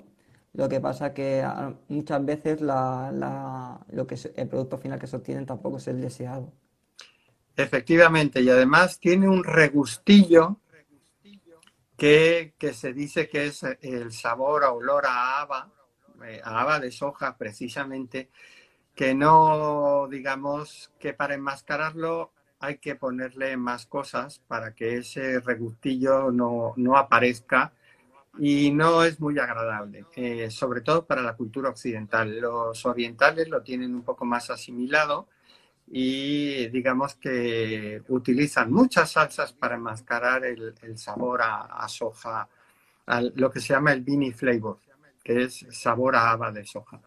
[0.54, 5.46] lo que pasa que ah, muchas veces lo que el producto final que se obtiene
[5.46, 6.52] tampoco es el deseado.
[7.56, 10.60] Efectivamente, y además tiene un regustillo
[11.98, 15.72] que, se dice que es el sabor a olor a haba,
[16.26, 18.30] eh, a haba de soja precisamente,
[18.96, 26.32] que no, digamos, que para enmascararlo hay que ponerle más cosas para que ese regustillo
[26.32, 27.74] no, no aparezca
[28.40, 32.40] y no es muy agradable, eh, sobre todo para la cultura occidental.
[32.40, 35.28] Los orientales lo tienen un poco más asimilado
[35.88, 42.48] y digamos que utilizan muchas salsas para enmascarar el, sabor a, soja,
[43.36, 44.80] lo que se llama el beanie flavor,
[45.24, 47.02] que es sabor a haba de soja.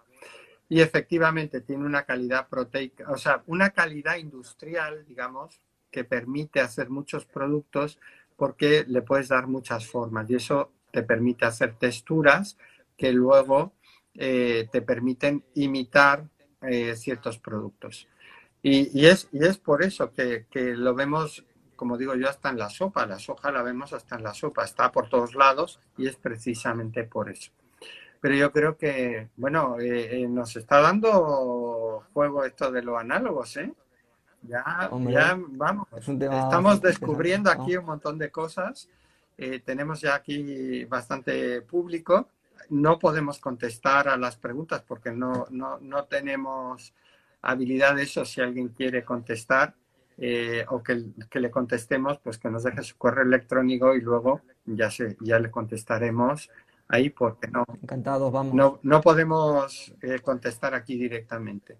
[0.69, 5.61] Y efectivamente tiene una calidad proteica, o sea, una calidad industrial, digamos,
[5.91, 7.99] que permite hacer muchos productos
[8.37, 12.59] porque le puedes dar muchas formas y eso te permite hacer texturas
[12.97, 13.73] que luego
[14.15, 16.29] eh, te permiten imitar
[16.63, 18.09] eh, ciertos productos.
[18.69, 21.45] Y, es, y es por eso que, lo vemos
[21.77, 23.07] como digo yo, hasta en la sopa.
[23.07, 27.05] La soja la vemos hasta en la sopa, está por todos lados y es precisamente
[27.05, 27.53] por eso.
[28.21, 33.57] Pero yo creo que, bueno, eh, eh, nos está dando juego esto de los análogos,
[33.59, 33.73] ¿eh?
[34.43, 38.89] Ya, ya vamos, estamos descubriendo aquí un montón de cosas.
[39.39, 42.31] Eh, tenemos ya aquí bastante público.
[42.71, 46.93] No podemos contestar a las preguntas porque no, no, no tenemos
[47.51, 48.25] habilidad de eso.
[48.25, 49.75] Si alguien quiere contestar
[50.69, 54.91] o que, que, le contestemos, pues que nos deje su correo electrónico y luego ya,
[54.91, 56.51] se, ya le contestaremos
[56.89, 57.65] ahí porque no.
[57.83, 58.55] Encantados, vamos.
[58.55, 61.79] No, no podemos eh, contestar aquí directamente.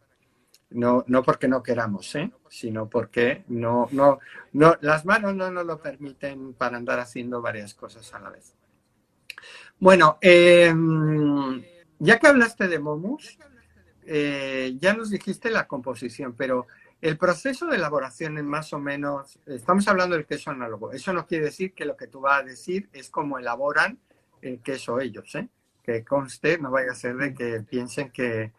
[0.71, 2.31] No, no porque no queramos, ¿eh?
[2.49, 4.19] sino porque no, no,
[4.53, 8.53] no, las manos no nos lo permiten para andar haciendo varias cosas a la vez.
[9.79, 11.63] Bueno, em,
[12.01, 13.39] ya que hablaste de Momus,
[14.07, 16.67] eh, ya nos dijiste la composición, pero
[17.01, 20.93] el proceso de elaboración es más o menos, estamos hablando del queso análogo.
[20.93, 23.99] Eso no quiere decir que lo que tú vas a decir es cómo elaboran
[24.41, 25.49] el queso ellos, ¿eh?
[25.83, 28.53] Que conste, no vaya a ser de que piensen que,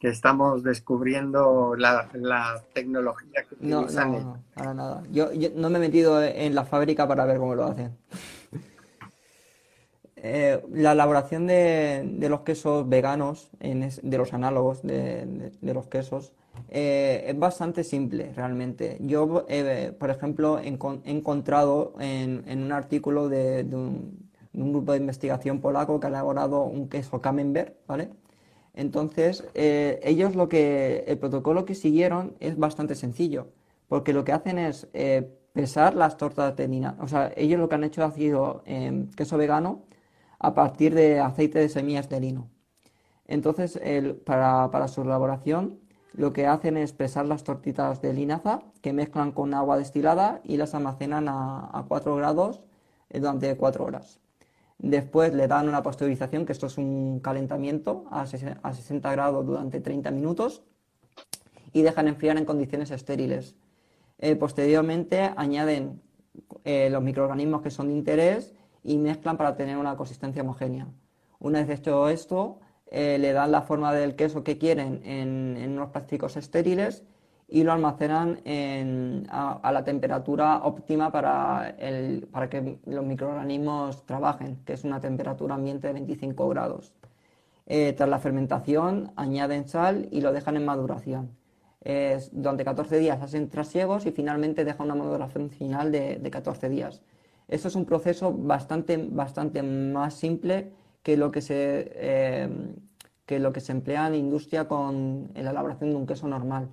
[0.00, 2.08] estamos descubriendo la,
[2.72, 5.02] tecnología que utilizan no, no, para nada.
[5.10, 7.96] Yo, no me he metido en la fábrica para ver cómo lo hacen.
[10.22, 16.32] Eh, la elaboración de, los quesos veganos, de los análogos de, los quesos,
[16.70, 18.98] eh, es bastante simple realmente.
[19.00, 26.00] Yo, eh, por ejemplo, he, encontrado en, un artículo de, un, grupo de investigación polaco
[26.00, 28.10] que ha elaborado un queso camembert, ¿vale?
[28.74, 33.48] Entonces, eh, ellos lo que, el protocolo que siguieron es bastante sencillo,
[33.88, 34.88] porque lo que hacen es
[35.52, 36.96] pesar las tortas de lina.
[37.00, 38.62] O sea, ellos lo que han hecho ha sido
[39.16, 39.87] queso vegano
[40.38, 42.50] a partir de aceite de semillas de lino.
[43.26, 43.80] Entonces,
[44.24, 45.80] para, su elaboración,
[46.14, 50.56] lo que hacen es pesar las tortitas de linaza que mezclan con agua destilada y
[50.56, 52.62] las almacenan a, a 4 grados
[53.10, 54.20] eh, durante 4 horas.
[54.78, 60.10] Después le dan una pasteurización, que esto es un calentamiento a 60 grados durante 30
[60.12, 60.62] minutos
[61.72, 63.56] y dejan enfriar en condiciones estériles.
[64.18, 66.00] Eh, posteriormente añaden
[66.64, 68.54] eh, los microorganismos que son de interés
[68.88, 70.86] y mezclan para tener una consistencia homogénea.
[71.40, 75.90] Una vez hecho esto, eh, le dan la forma del queso que quieren en, unos
[75.90, 77.04] plásticos estériles
[77.48, 78.40] y lo almacenan
[79.30, 81.76] a, la temperatura óptima para,
[82.30, 86.92] para que los microorganismos trabajen, que es una temperatura ambiente de 25 grados.
[87.66, 91.36] Eh, tras la fermentación añaden sal y lo dejan en maduración.
[92.32, 97.02] durante 14 días hacen trasiegos y finalmente dejan una maduración final de, 14 días.
[97.48, 102.48] Esto es un proceso bastante, bastante más simple que lo que se, eh,
[103.26, 106.68] que lo que se emplea en industria con la elaboración de un queso normal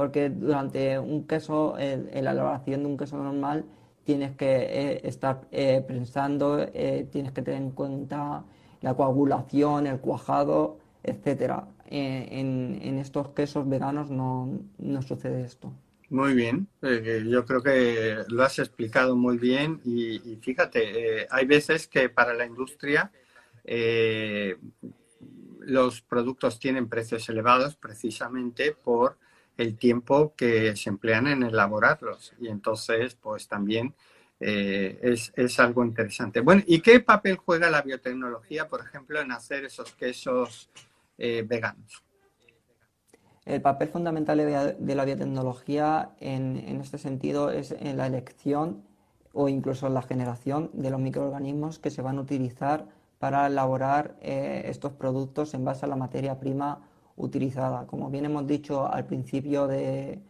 [0.00, 3.66] porque durante un queso, en, la elaboración de un queso normal,
[4.02, 8.42] tienes que eh, estar eh, prensando, eh, tienes que tener en cuenta
[8.80, 11.68] la coagulación, el cuajado, etcétera.
[11.84, 14.48] En, estos quesos veganos no,
[15.02, 15.70] sucede esto.
[16.10, 22.08] Muy bien, yo creo que lo has explicado muy bien y, fíjate, hay veces que
[22.08, 23.12] para la industria
[25.60, 29.18] los productos tienen precios elevados precisamente por
[29.56, 32.32] el tiempo que se emplean en elaborarlos.
[32.40, 33.94] Y entonces, pues también
[34.40, 34.98] eh,
[35.36, 36.40] es, algo interesante.
[36.40, 40.70] Bueno, ¿y qué papel juega la biotecnología, por ejemplo, en hacer esos quesos
[41.18, 42.02] eh, veganos?
[43.50, 44.38] El papel fundamental
[44.78, 48.84] de la biotecnología en, este sentido es en la elección
[49.32, 52.86] o incluso en la generación de los microorganismos que se van a utilizar
[53.18, 56.78] para elaborar eh, estos productos en base a la materia prima
[57.16, 57.88] utilizada.
[57.88, 60.20] Como bien hemos dicho al principio del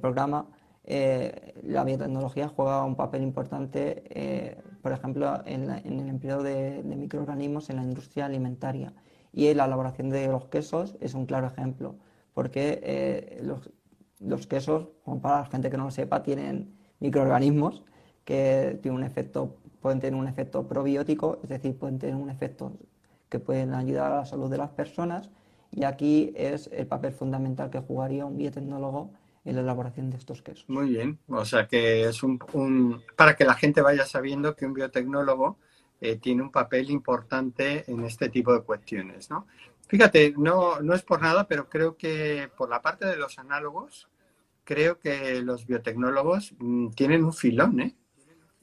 [0.00, 0.46] programa,
[0.84, 7.68] eh, la biotecnología juega un papel importante, eh, por ejemplo, en, el empleo de, microorganismos
[7.68, 8.90] en la industria alimentaria.
[9.32, 11.96] Y la elaboración de los quesos es un claro ejemplo,
[12.34, 13.42] porque eh,
[14.20, 17.82] los, quesos, como para la gente que no lo sepa, tienen microorganismos
[18.24, 22.72] que tienen un efecto, pueden tener un efecto probiótico, es decir, pueden tener un efecto
[23.28, 25.30] que pueden ayudar a la salud de las personas
[25.72, 29.12] y aquí es el papel fundamental que jugaría un biotecnólogo
[29.44, 30.68] en la elaboración de estos quesos.
[30.68, 32.38] Muy bien, o sea que es un,
[33.16, 35.58] para que la gente vaya sabiendo que un biotecnólogo
[36.00, 39.46] eh, tiene un papel importante en este tipo de cuestiones, ¿no?
[39.86, 44.08] Fíjate, no, no es por nada, pero creo que por la parte de los análogos,
[44.64, 47.96] creo que los biotecnólogos mm, tienen un filón, ¿eh?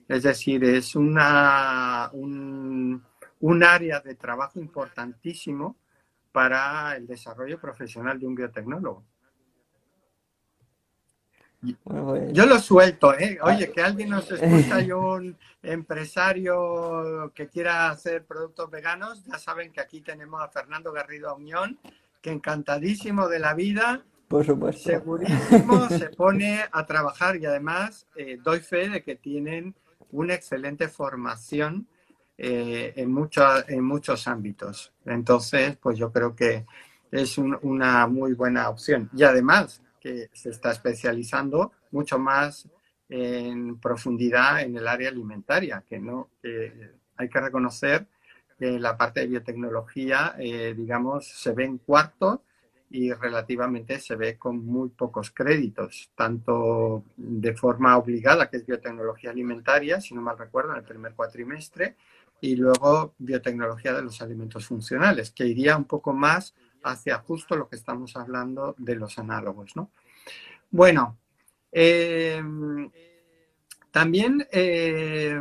[0.07, 3.03] Es decir, es una, un,
[3.41, 5.77] un área de trabajo importantísimo
[6.31, 9.03] para el desarrollo profesional de un biotecnólogo.
[12.31, 13.37] Yo lo suelto, ¿eh?
[13.41, 19.71] Oye, que alguien nos escucha, yo un empresario que quiera hacer productos veganos, ya saben
[19.71, 21.79] que aquí tenemos a Fernando Garrido Unión,
[22.21, 24.03] que encantadísimo de la vida.
[24.27, 24.89] Por supuesto.
[24.89, 29.75] Segurísimo se pone a trabajar y además eh, doy fe de que tienen
[30.11, 31.87] una excelente formación
[32.37, 33.15] eh, en,
[33.67, 34.93] en muchos ámbitos.
[35.05, 36.65] Entonces, pues yo creo que
[37.11, 39.09] es una muy buena opción.
[39.15, 39.81] Y además
[40.31, 42.67] se está especializando mucho más
[43.09, 46.29] en profundidad en el área alimentaria, que no
[47.17, 48.07] hay que reconocer
[48.57, 52.43] que la parte de biotecnología, eh, digamos, se ve en cuarto
[52.89, 59.29] y relativamente se ve con muy pocos créditos, tanto de forma obligada, que es biotecnología
[59.29, 61.95] alimentaria, si no mal recuerdo, en el primer cuatrimestre,
[62.39, 66.55] y luego biotecnología de los alimentos funcionales, que iría un poco más
[66.91, 69.75] hacia justo lo que estamos hablando de los análogos.
[69.75, 69.91] ¿no?
[70.71, 71.17] Bueno,
[71.71, 72.41] eh,
[73.91, 75.39] también eh,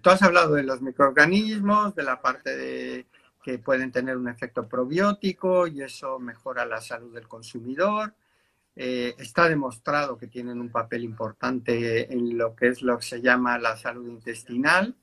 [0.00, 3.06] tú has hablado de los microorganismos, de la parte de
[3.42, 8.14] que pueden tener un efecto probiótico y eso mejora la salud del consumidor.
[8.74, 13.20] Eh, está demostrado que tienen un papel importante en lo que es lo que se
[13.20, 14.94] llama la salud intestinal,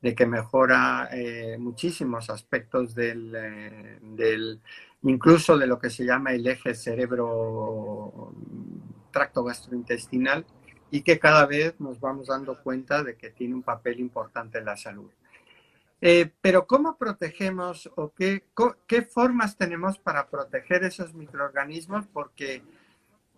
[0.00, 4.60] de que mejora eh, muchísimos aspectos del, eh, del,
[5.02, 8.32] incluso de lo que se llama el eje cerebro
[9.10, 10.46] tracto gastrointestinal
[10.90, 14.64] y que cada vez nos vamos dando cuenta de que tiene un papel importante en
[14.64, 15.10] la salud.
[16.00, 18.44] Eh, pero ¿cómo protegemos o qué,
[18.86, 22.06] qué, formas tenemos para proteger esos microorganismos?
[22.06, 22.62] Porque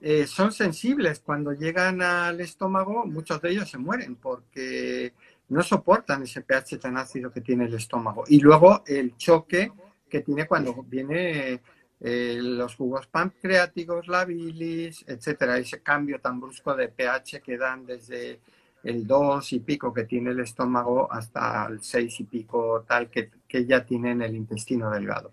[0.01, 1.21] eh, son sensibles.
[1.21, 5.13] Cuando llegan al estómago, muchos de ellos se mueren porque
[5.53, 8.25] no soportan ese pH tan ácido que tiene el estómago.
[8.27, 9.71] Y luego el choque
[10.09, 11.61] que tiene cuando viene
[12.01, 17.85] eh, los jugos pancreáticos, la bilis, etcétera, ese cambio tan brusco de pH que dan
[17.85, 18.41] desde
[18.83, 23.31] el 2 y pico que tiene el estómago hasta el 6 y pico tal que,
[23.47, 25.33] que ya tienen el intestino delgado.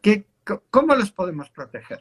[0.00, 0.24] ¿Qué,
[0.70, 2.00] ¿Cómo los podemos proteger?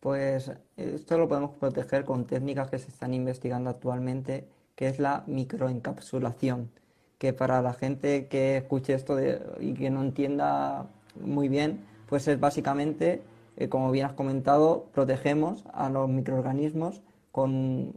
[0.00, 4.46] Pues esto lo podemos proteger con técnicas que se están investigando actualmente,
[4.76, 6.70] que es la microencapsulación,
[7.18, 9.16] que para la gente que escuche esto
[9.60, 10.86] y que no entienda
[11.20, 13.22] muy bien, pues es básicamente,
[13.56, 17.02] eh, como bien has comentado, protegemos a los microorganismos
[17.32, 17.94] con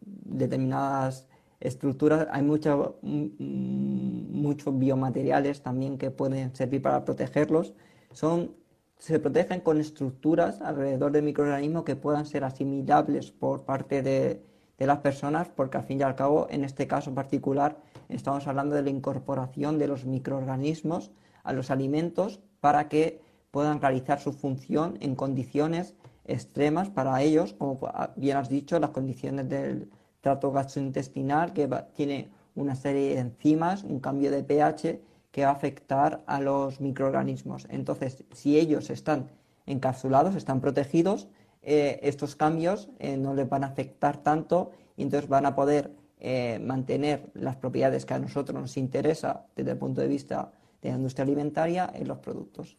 [0.00, 1.28] determinadas
[1.60, 2.94] estructuras, hay muchos
[4.38, 7.74] muchos biomateriales también que pueden servir para protegerlos.
[8.12, 8.52] Son,
[8.96, 14.42] se protegen con estructuras alrededor del microorganismo que puedan ser asimilables por parte de,
[14.78, 17.76] de las personas, porque al fin y al cabo, en este caso particular,
[18.08, 21.10] estamos hablando de la incorporación de los microorganismos
[21.42, 23.20] a los alimentos para que
[23.50, 27.80] puedan realizar su función en condiciones extremas para ellos, como
[28.16, 34.00] bien has dicho, las condiciones del, trato gastrointestinal que tiene una serie de enzimas, un
[34.00, 35.00] cambio de pH
[35.30, 37.66] que va a afectar a los microorganismos.
[37.70, 39.30] Entonces, si ellos están
[39.66, 41.28] encapsulados, están protegidos,
[41.70, 45.92] eh, estos cambios eh, no les van a afectar tanto y entonces van a poder
[46.18, 50.50] eh, mantener las propiedades que a nosotros nos interesa desde el punto de vista
[50.80, 52.78] de la industria alimentaria en los productos.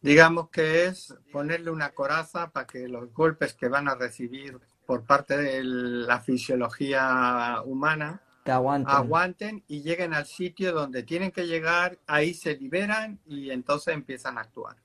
[0.00, 5.04] Digamos que es ponerle una coraza para que los golpes que van a recibir por
[5.04, 9.62] parte de la fisiología humana aguanten.
[9.68, 14.40] y lleguen al sitio donde tienen que llegar, ahí se liberan y entonces empiezan a
[14.40, 14.76] actuar,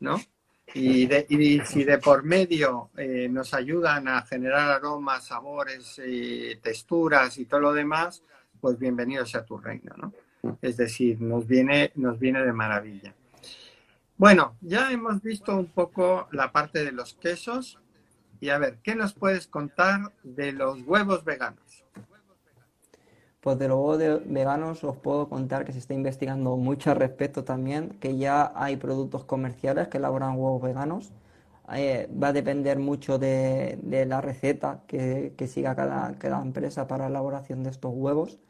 [0.00, 0.18] ¿no?
[0.78, 1.08] Y,
[1.64, 7.60] si de por medio eh, nos ayudan a generar aromas, sabores, eh, texturas y todo
[7.60, 8.22] lo demás,
[8.60, 10.12] pues bienvenido sea tu reino, ¿no?
[10.60, 13.14] Es decir, nos viene, nos viene de maravilla.
[14.18, 17.78] Bueno, ya hemos visto un poco la parte de los quesos,
[18.38, 21.65] y a ver, ¿qué nos puedes contar de los huevos veganos?
[23.46, 27.44] Pues de los huevos veganos os puedo contar que se está investigando mucho al respecto
[27.44, 31.12] también, que ya hay productos comerciales que elaboran huevos veganos.
[31.72, 33.78] Eh, va a depender mucho de,
[34.08, 38.40] la receta que, siga cada, cada, empresa para la elaboración de estos huevos.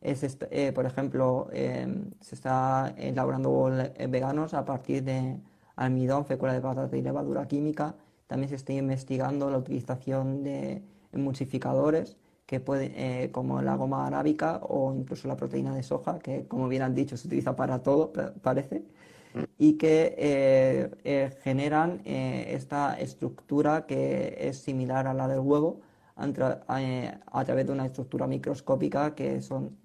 [0.00, 5.36] Es, eh, por ejemplo, em, se está elaborando huevos veganos a partir de
[5.76, 7.96] almidón, fécula de patata y levadura química
[8.26, 10.82] también se está investigando la utilización de
[11.12, 12.16] emulsificadores
[12.48, 16.66] que pueden, eh, como la goma arábica o incluso la proteína de soja, que como
[16.66, 18.84] bien han dicho se utiliza para todo, parece,
[19.58, 25.82] y que eh, eh, generan esta estructura que es similar a la del huevo
[26.16, 29.76] a, través de una estructura microscópica que son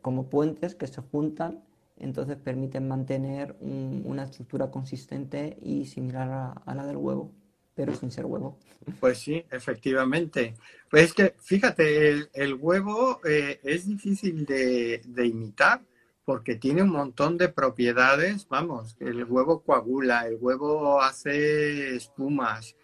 [0.00, 1.64] como puentes que se juntan
[1.96, 7.32] entonces permiten mantener una estructura consistente y similar a la del huevo.
[7.74, 8.56] Pero sin ser huevo.
[9.00, 10.54] Pues sí, efectivamente.
[10.90, 15.82] Pues es que, fíjate, el, huevo eh, es difícil de, imitar
[16.24, 18.46] porque tiene un montón de propiedades.
[18.48, 22.76] Vamos, el huevo coagula, el huevo hace espumas.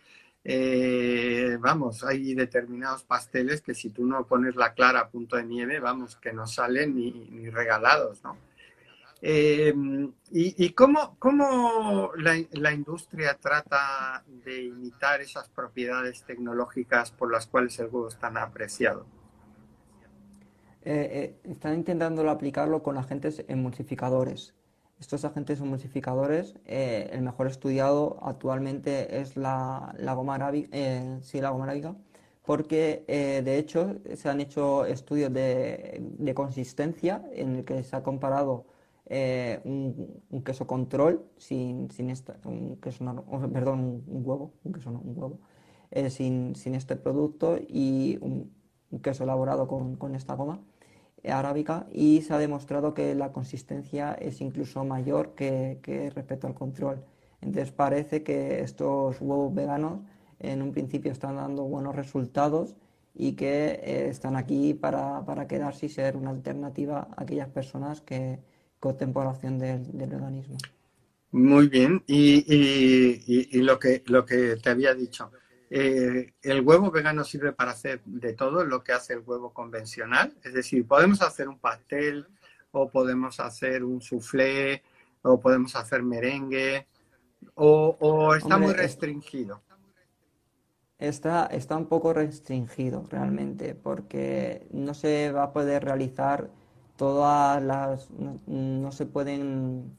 [0.42, 5.44] Eh, vamos, hay determinados pasteles que si tú no pones la clara a punto de
[5.44, 8.49] nieve, vamos, que no salen ni, ni regalados, ¿no?
[9.22, 9.74] Eh,
[10.32, 17.86] ¿Y, cómo, cómo la, industria trata de imitar esas propiedades tecnológicas por las cuales el
[17.86, 19.04] huevo es tan apreciado?
[20.82, 24.54] Eh, eh, están intentando aplicarlo con agentes emulsificadores.
[24.98, 30.76] Estos agentes emulsificadores, el mejor estudiado actualmente es la, goma arábica,
[31.22, 31.96] sí, la goma arábica,
[32.44, 33.04] porque
[33.42, 38.66] de hecho se han hecho estudios de, de consistencia en el que se ha comparado
[39.12, 43.04] eh, un, queso control sin, sin esta, un queso
[43.52, 45.40] perdón, un huevo, un queso no, un huevo,
[45.90, 48.52] eh, sin, sin, este producto y un,
[49.02, 50.60] queso elaborado con, con esta goma
[51.24, 56.46] eh, arábica y se ha demostrado que la consistencia es incluso mayor que, que respecto
[56.46, 57.04] al control.
[57.40, 60.02] Entonces parece que estos huevos veganos
[60.38, 62.76] en un principio están dando buenos resultados
[63.12, 68.38] y que están aquí para, para quedarse y ser una alternativa a aquellas personas que,
[68.80, 70.56] contemplación del, del veganismo.
[71.32, 75.30] Muy bien, y, lo, que, lo que te había dicho,
[75.70, 80.34] eh, el huevo vegano sirve para hacer de todo lo que hace el huevo convencional,
[80.42, 82.26] es decir, podemos hacer un pastel
[82.72, 84.82] o podemos hacer un soufflé
[85.22, 86.88] o podemos hacer merengue
[87.54, 89.62] o, está muy restringido.
[90.98, 96.50] Está, está un poco restringido realmente porque no se va a poder realizar
[97.00, 98.10] todas las,
[98.46, 99.96] no, se pueden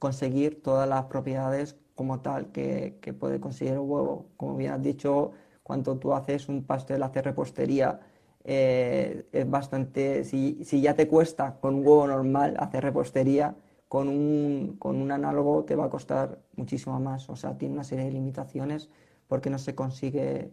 [0.00, 4.26] conseguir todas las propiedades como tal que, puede conseguir el huevo.
[4.36, 5.30] Como bien has dicho,
[5.62, 8.00] cuando tú haces un pastel, hacer repostería,
[8.42, 13.54] eh, es bastante, si, ya te cuesta con un huevo normal hacer repostería,
[13.86, 17.30] con un, con un análogo te va a costar muchísimo más.
[17.30, 18.90] O sea, tiene una serie de limitaciones
[19.28, 20.50] porque no se consigue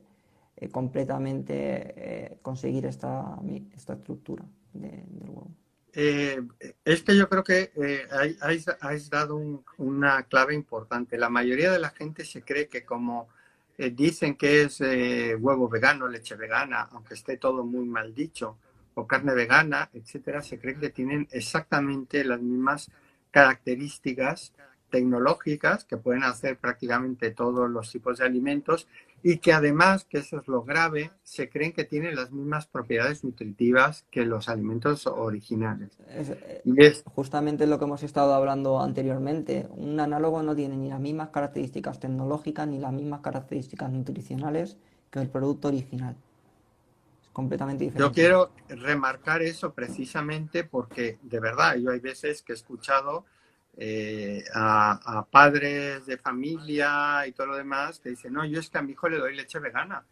[0.57, 3.39] eh, completamente eh, conseguir esta,
[3.75, 5.47] esta estructura del huevo.
[5.93, 6.41] Eh,
[6.85, 8.07] es que yo creo que eh,
[8.79, 9.35] has, dado
[9.77, 11.17] una clave importante.
[11.17, 13.27] La mayoría de la gente se cree que como
[13.77, 18.57] eh, dicen que es eh, huevo vegano, leche vegana, aunque esté todo muy mal dicho,
[18.93, 22.91] o carne vegana, etcétera, se cree que tienen exactamente las mismas
[23.31, 24.53] características
[24.89, 28.87] tecnológicas que pueden hacer prácticamente todos los tipos de alimentos
[29.23, 33.23] y que además, que eso es lo grave, se creen que tienen las mismas propiedades
[33.23, 35.91] nutritivas que los alimentos originales.
[36.07, 39.67] Eh, y es justamente lo que hemos estado hablando anteriormente.
[39.71, 44.77] Un análogo no tiene ni las mismas características tecnológicas ni las mismas características nutricionales
[45.11, 46.15] que el producto original.
[47.21, 48.07] Es completamente diferente.
[48.07, 53.25] Yo quiero remarcar eso precisamente porque, de verdad, yo hay veces que he escuchado
[53.77, 58.77] eh, a, padres de familia y todo lo demás que dicen, no, yo es que
[58.77, 60.05] a mi hijo le doy leche vegana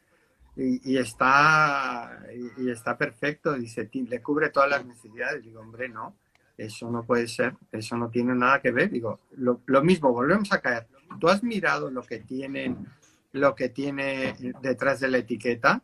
[0.56, 2.22] y, está,
[2.58, 5.42] y, está perfecto, dice, le cubre todas las necesidades.
[5.44, 6.16] Digo, hombre, no,
[6.58, 8.90] eso no puede ser, eso no tiene nada que ver.
[8.90, 10.88] Digo, lo, mismo, volvemos a caer.
[11.20, 12.88] ¿Tú has mirado lo que tienen,
[13.32, 15.82] lo que tiene detrás de la etiqueta?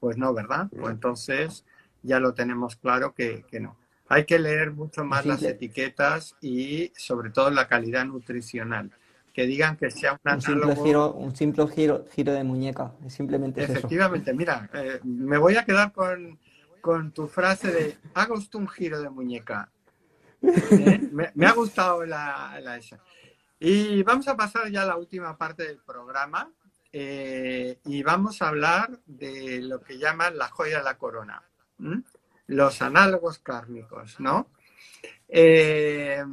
[0.00, 0.68] Pues no, ¿verdad?
[0.70, 1.66] Pues entonces
[2.02, 3.76] ya lo tenemos claro que no.
[4.08, 8.90] Hay que leer mucho más las etiquetas y sobre todo la calidad nutricional.
[9.32, 13.62] Que digan que sea un, un Simple giro, un simple giro, giro de muñeca, simplemente
[13.62, 16.38] Efectivamente, mira, eh, me voy a quedar con,
[17.12, 19.70] tu frase de haga usted un giro de muñeca.
[20.42, 21.00] ¿Eh?
[21.34, 22.98] Me, ha gustado la, esa.
[23.58, 26.50] Y vamos a pasar ya a la última parte del programa
[26.92, 31.42] eh, y vamos a hablar de lo que llaman la joya de la corona
[32.46, 34.48] los análogos cárnicos, ¿no?
[35.28, 36.24] Eh,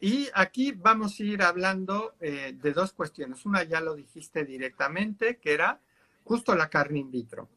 [0.00, 3.44] y aquí vamos a ir hablando eh, de dos cuestiones.
[3.44, 5.80] Una ya lo dijiste directamente, que era
[6.24, 7.48] justo la carne in vitro,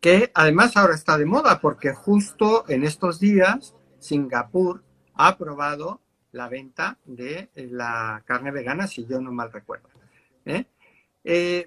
[0.00, 4.82] que además ahora está de moda porque justo en estos días Singapur
[5.14, 6.00] ha aprobado
[6.32, 9.88] la venta de la carne vegana, si yo no mal recuerdo.
[10.44, 10.66] ¿eh?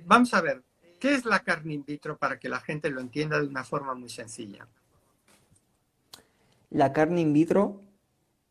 [0.06, 0.64] vamos a ver,
[1.00, 3.96] ¿Qué es la carne in vitro para que la gente lo entienda de una forma
[3.96, 4.68] muy sencilla?
[6.70, 7.82] La carne in vitro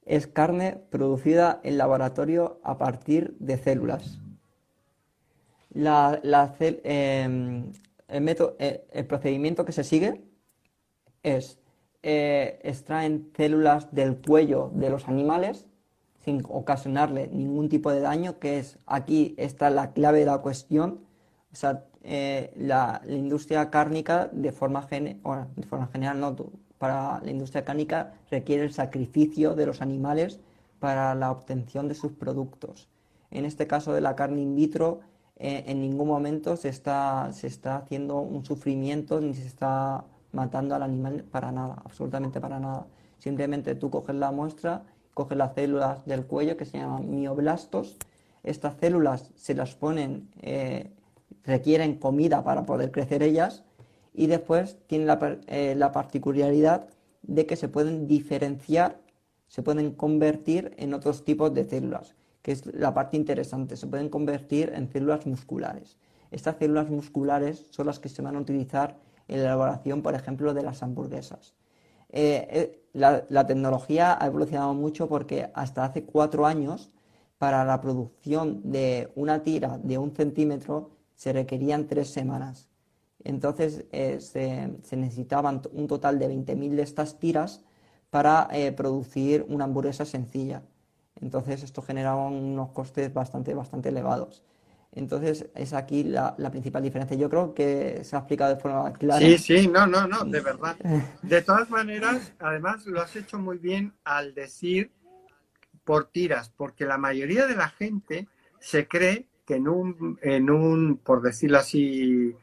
[0.06, 4.18] es carne producida en laboratorio a partir de células.
[5.74, 7.70] Em,
[8.08, 10.24] eh, el, procedimiento que se sigue
[11.22, 11.58] es
[12.02, 15.66] eh, extraen células del cuello de los animales,
[16.24, 21.04] sin ocasionarle ningún tipo de daño, que es aquí está la clave de la cuestión.
[21.52, 26.34] O sea, eh, la, industria cárnica, de forma, de forma general, no,
[26.78, 30.40] para la industria cárnica requiere el sacrificio de los animales
[30.78, 32.88] para la obtención de sus productos.
[33.30, 35.00] En este caso de la carne in vitro,
[35.36, 40.74] eh, en ningún momento se está, se está haciendo un sufrimiento ni se está matando
[40.74, 42.86] al animal para nada, absolutamente para nada.
[43.18, 44.82] Simplemente tú coges la muestra,
[45.14, 47.96] coges las células del cuello que se llaman mioblastos.
[48.42, 50.90] Estas células se las ponen, eh,
[51.48, 53.64] requieren comida para poder crecer ellas
[54.14, 55.08] y después tienen
[55.46, 56.88] eh, la, particularidad
[57.22, 59.00] de que se pueden diferenciar,
[59.48, 64.10] se pueden convertir en otros tipos de células, que es la parte interesante, se pueden
[64.10, 65.96] convertir en células musculares.
[66.30, 70.52] Estas células musculares son las que se van a utilizar en la elaboración, por ejemplo,
[70.52, 71.54] de las hamburguesas.
[72.10, 76.90] Eh, eh, la, tecnología ha evolucionado mucho porque hasta hace cuatro años,
[77.38, 82.68] para la producción de una tira de un centímetro, se requerían tres semanas.
[83.24, 87.64] Entonces eh, se, necesitaban un total de 20.000 de estas tiras
[88.10, 90.62] para producir una hamburguesa sencilla.
[91.20, 94.44] Entonces esto generaba unos costes bastante, bastante elevados.
[94.92, 97.16] Entonces, es aquí la, principal diferencia.
[97.16, 99.20] Yo creo que se ha explicado de forma clara.
[99.20, 100.76] Sí, sí, no, no, no, de verdad.
[101.22, 104.92] De todas maneras, además lo has hecho muy bien al decir
[105.84, 108.28] por tiras, porque la mayoría de la gente
[108.60, 112.36] se cree que en un, en un por decirlo así,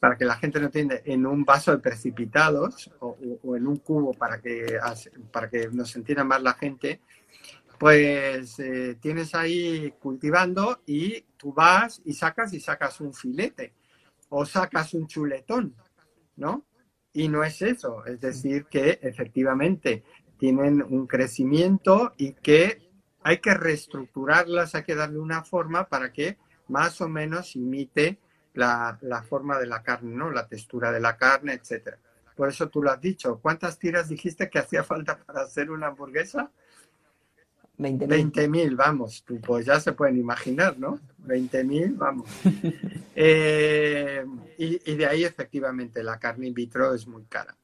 [0.00, 3.16] para que la gente no entienda, en un vaso de precipitados o,
[3.56, 4.76] en un cubo para que,
[5.30, 7.00] para que nos entienda más la gente,
[7.78, 13.74] pues eh, tienes ahí cultivando y tú vas y sacas y sacas un filete
[14.28, 15.76] o sacas un chuletón,
[16.34, 16.66] ¿no?
[17.12, 20.02] Y no es eso, es decir, que efectivamente
[20.38, 22.90] tienen un crecimiento y que
[23.22, 26.36] hay que reestructurarlas, hay que darle una forma para que
[26.68, 28.18] más o menos imite
[28.54, 30.30] la, la forma de la carne, ¿no?
[30.30, 31.98] La textura de la carne, etcétera.
[32.36, 33.38] Por eso tú lo has dicho.
[33.40, 36.50] ¿Cuántas tiras dijiste que hacía falta para hacer una hamburguesa?
[37.78, 38.48] 20.000.
[38.48, 41.00] mil, vamos, pues ya se pueden imaginar, ¿no?
[41.26, 42.28] 20.000, vamos.
[43.20, 44.24] Eh,
[44.58, 47.56] y, de ahí efectivamente la carne in vitro es muy cara.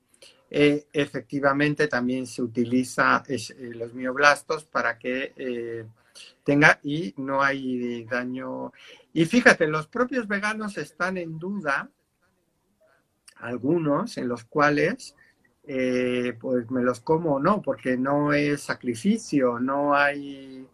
[0.50, 3.38] Eh, efectivamente también se utiliza eh,
[3.72, 5.86] los mioblastos para que
[6.44, 8.72] tenga y no hay daño.
[9.12, 11.90] Y fíjate, los propios veganos están en duda,
[13.36, 15.14] algunos, en los cuales
[15.66, 20.66] eh, pues me los como o no, porque no es sacrificio, no hay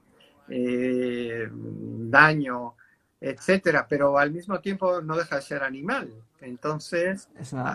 [0.49, 2.75] eh, daño,
[3.21, 6.11] etcétera, pero al mismo tiempo no deja de ser animal.
[6.41, 7.29] Entonces,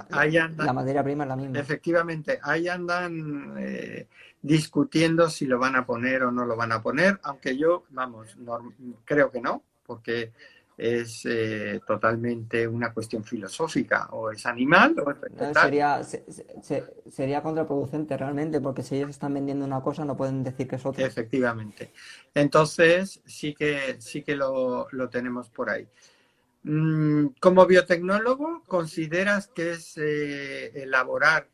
[0.10, 1.60] ahí andan, la materia prima es la misma.
[1.60, 4.08] Efectivamente, ahí andan eh,
[4.42, 8.36] discutiendo si lo van a poner o no lo van a poner, aunque yo, vamos,
[9.06, 10.32] creo que no, porque
[10.78, 15.18] es eh, totalmente una cuestión filosófica, o es animal o es.
[15.54, 16.02] Sería,
[17.10, 20.86] sería contraproducente realmente, porque si ellos están vendiendo una cosa no pueden decir que es
[20.86, 21.06] otra.
[21.06, 21.94] Efectivamente.
[22.34, 25.88] Entonces sí que, sí que lo, tenemos por ahí.
[26.64, 31.48] Mm, como biotecnólogo, ¿consideras que es eh, elaborar,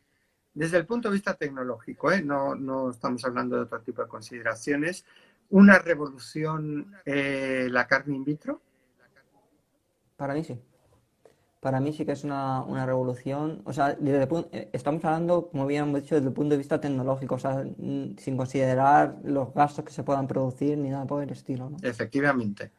[0.54, 4.08] desde el punto de vista tecnológico, eh, no, no estamos hablando de otro tipo de
[4.08, 5.04] consideraciones,
[5.50, 8.62] una revolución la carne in vitro?
[10.22, 10.56] Para mí sí.
[11.58, 13.60] Para mí sí que es una, revolución.
[13.64, 17.38] O sea, eh, estamos hablando, como habíamos dicho, desde el punto de vista tecnológico, o
[17.40, 21.70] sea, sin considerar los gastos que se puedan producir ni nada por el estilo.
[21.70, 21.76] ¿no?
[21.82, 22.70] Efectivamente.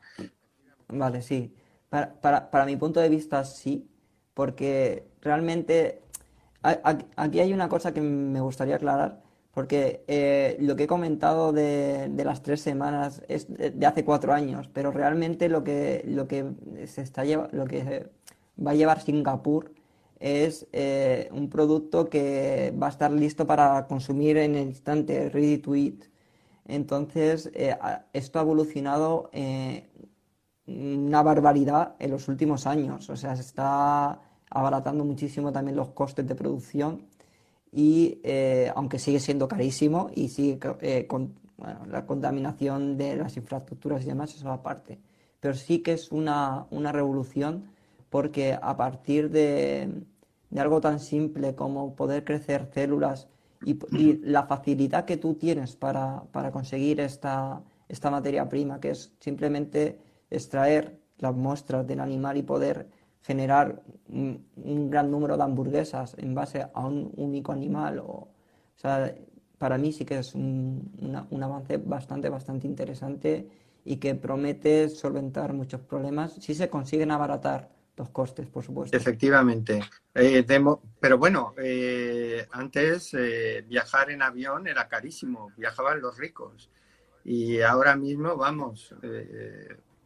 [0.88, 1.54] Vale, sí.
[1.90, 3.90] Para, mi punto de vista, sí,
[4.34, 6.02] porque realmente
[6.62, 9.22] aquí hay una cosa que me gustaría aclarar
[9.54, 14.68] porque eh, lo que he comentado de, las tres semanas es de, hace cuatro años,
[14.74, 16.46] pero realmente lo que, lo que,
[16.88, 18.10] se está lo que
[18.66, 19.72] va a llevar Singapur
[20.20, 25.60] es eh, un producto que va a estar listo para consumir en el instante, ready
[25.60, 25.74] to.
[26.66, 27.78] Entonces, eh,
[28.14, 29.30] esto ha evolucionado
[30.66, 33.08] una barbaridad en los últimos años.
[33.10, 37.13] O sea, se está abaratando muchísimo también los costes de producción
[37.74, 41.34] y eh, aunque sigue siendo carísimo y sigue eh, con
[41.90, 45.00] la contaminación de las infraestructuras y demás, eso aparte.
[45.40, 47.66] Pero sí que es una, una revolución
[48.10, 49.90] porque a partir de,
[50.50, 53.28] de, algo tan simple como poder crecer células
[53.66, 58.92] y, y la facilidad que tú tienes para, para conseguir esta, esta materia prima, que
[58.92, 59.98] es simplemente
[60.30, 62.88] extraer las muestras del animal y poder
[63.24, 64.46] generar un,
[64.90, 68.00] gran número de hamburguesas en base a un único animal.
[68.00, 68.30] O,
[68.76, 69.16] sea,
[69.58, 73.48] para mí sí que es un, un avance bastante, bastante interesante
[73.86, 78.96] y que promete solventar muchos problemas si se consiguen abaratar los costes, por supuesto.
[78.98, 79.82] Efectivamente.
[80.16, 80.46] Eh,
[81.00, 86.70] pero bueno, eh, antes eh, viajar en avión era carísimo, viajaban los ricos.
[87.24, 88.94] Y ahora mismo, vamos,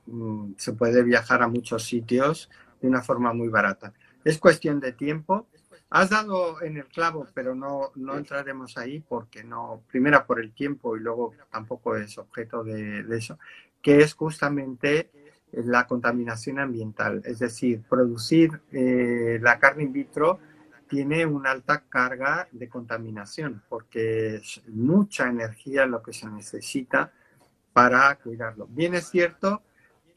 [0.05, 2.49] mm, se puede viajar a muchos sitios
[2.81, 3.93] de una forma muy barata.
[4.23, 5.47] Es cuestión de tiempo.
[5.89, 10.51] Has dado en el clavo, pero no, no entraremos ahí porque no, primero por el
[10.51, 13.39] tiempo y luego tampoco es objeto de, de eso,
[13.81, 15.11] que es justamente
[15.51, 17.21] la contaminación ambiental.
[17.25, 20.39] Es decir, producir eh, la carne in vitro
[20.87, 27.11] tiene una alta carga de contaminación porque es mucha energía lo que se necesita
[27.73, 28.67] para cuidarlo.
[28.67, 29.61] Bien es cierto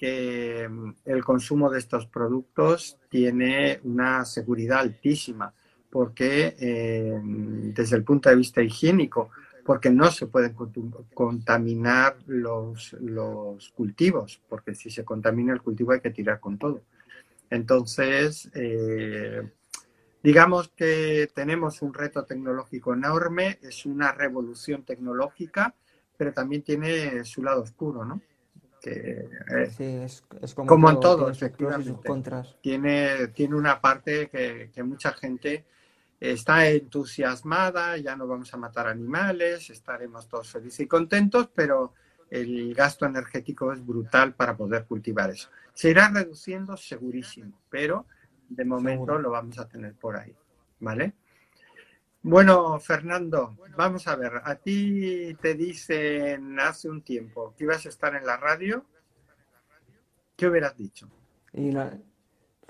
[0.01, 5.53] que mm, el consumo de estos productos tiene una seguridad altísima
[5.91, 9.29] porque eh, desde el punto de vista higiénico
[9.63, 10.57] porque no se pueden
[11.13, 16.81] contaminar los, los cultivos, porque si se contamina el cultivo hay que tirar con todo.
[17.51, 19.43] Entonces, eh,
[20.23, 25.75] digamos que tenemos un reto tecnológico enorme, es una revolución tecnológica,
[26.17, 28.23] pero también tiene su lado oscuro, ¿no?
[28.83, 29.85] Que, eh, sí,
[30.41, 31.95] es, como, en todo, efectivamente.
[32.63, 35.67] Tiene, tiene una parte que, que mucha gente
[36.19, 41.95] está entusiasmada, ya no vamos a matar animales, estaremos todos felices y contentos, pero
[42.31, 45.49] el gasto energético es brutal para poder cultivar eso.
[45.73, 48.07] Se irá reduciendo segurísimo, pero
[48.49, 50.35] de momento lo vamos a tener por ahí,
[50.79, 51.15] ¿vale?
[52.23, 57.89] Bueno, Fernando, vamos a ver, a ti te dicen hace un tiempo que ibas a
[57.89, 58.85] estar en la radio,
[60.37, 61.09] ¿qué hubieras dicho?
[61.53, 61.73] Y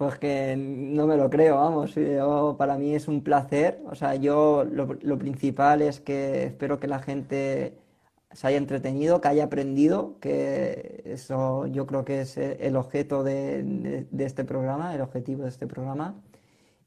[0.00, 1.94] pues que no me lo creo, vamos.
[2.56, 3.82] para mí es un placer.
[3.84, 7.76] O sea, yo lo, principal es que espero que la gente
[8.32, 14.06] se haya entretenido, que haya aprendido, que eso yo creo que es el objeto de,
[14.18, 16.14] este programa, el objetivo de este programa.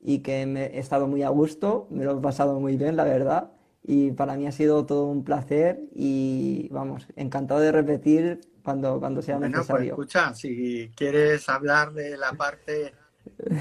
[0.04, 3.06] Y que me he estado muy a gusto, me lo he pasado muy bien, la
[3.06, 3.52] verdad.
[3.84, 9.22] Y para mí ha sido todo un placer y vamos, encantado de repetir cuando, cuando
[9.22, 9.96] sea bueno, pues necesario.
[9.96, 12.94] Pues escucha, si quieres hablar de la parte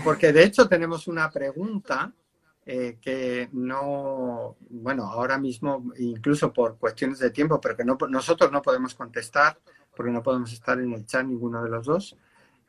[0.04, 2.12] porque de hecho tenemos una pregunta
[2.64, 8.52] eh, que no, bueno, ahora mismo, incluso por cuestiones de tiempo, pero que no, nosotros
[8.52, 9.58] no podemos contestar,
[9.96, 12.16] porque no podemos estar en el chat ninguno de los dos,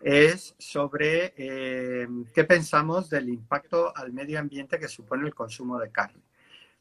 [0.04, 5.92] es sobre eh, qué pensamos del impacto al medio ambiente que supone el consumo de
[5.92, 6.22] carne.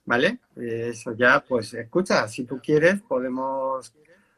[0.05, 0.41] ¿Vale?
[0.57, 3.95] Eso ya, pues escucha, si tú quieres, podemos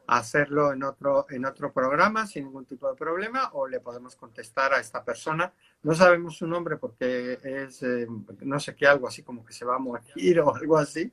[0.07, 4.73] hacerlo en otro, en otro programa sin ningún tipo de problema o le podemos contestar
[4.73, 5.51] a esta persona.
[5.83, 8.07] No sabemos su nombre porque es, eh,
[8.41, 11.11] no sé qué, algo así como que se va a morir o algo así.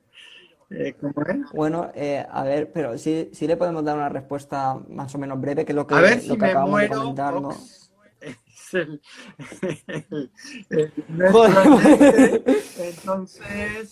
[0.73, 0.95] Eh,
[1.53, 5.39] bueno, eh, a ver, pero sí, sí le podemos dar una respuesta más o menos
[5.39, 7.13] breve, que es lo que, a ver si me muero,
[8.19, 9.01] Es el,
[12.79, 13.91] entonces,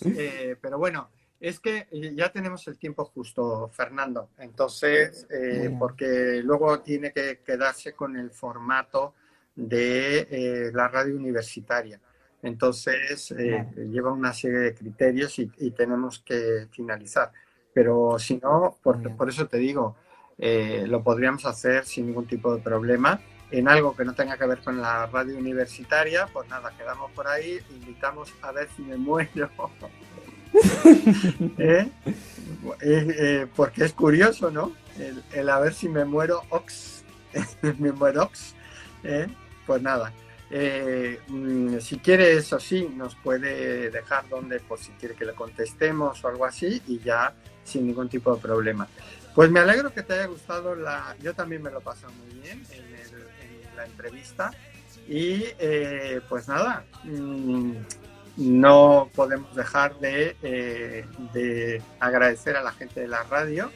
[0.61, 1.09] pero bueno,
[1.41, 4.29] es que eh, ya tenemos el tiempo justo, Fernando.
[4.37, 9.15] Entonces, eh, porque luego tiene que quedarse con el formato
[9.55, 11.99] de eh, la radio universitaria.
[12.43, 13.33] Entonces,
[13.91, 17.31] lleva una serie de criterios y, tenemos que finalizar.
[17.73, 19.95] Pero si no, por, por eso te digo,
[20.37, 23.21] lo podríamos hacer sin ningún tipo de problema
[23.51, 26.27] en algo que no tenga que ver con la radio universitaria.
[26.31, 27.59] Pues nada, quedamos por ahí.
[27.69, 29.49] Invitamos a ver si me muero.
[31.57, 31.89] ¿Eh?
[32.81, 34.73] Eh, porque es curioso, ¿no?
[35.33, 37.03] El, a ver si me muero ox,
[37.79, 38.53] me muero ox,
[39.03, 39.27] ¿eh?
[39.65, 40.11] pues nada.
[41.27, 46.23] Mm, si quiere, eso sí, nos puede dejar donde, por si quiere que le contestemos
[46.23, 47.33] o algo así, y ya
[47.63, 48.87] sin ningún tipo de problema.
[49.33, 51.15] Pues me alegro que te haya gustado la.
[51.21, 52.91] Yo también me lo paso muy bien en,
[53.77, 54.51] la entrevista.
[55.07, 55.45] Y
[56.29, 57.73] pues nada, mm,
[58.37, 63.71] no podemos dejar eh, de, agradecer a la gente de la radio,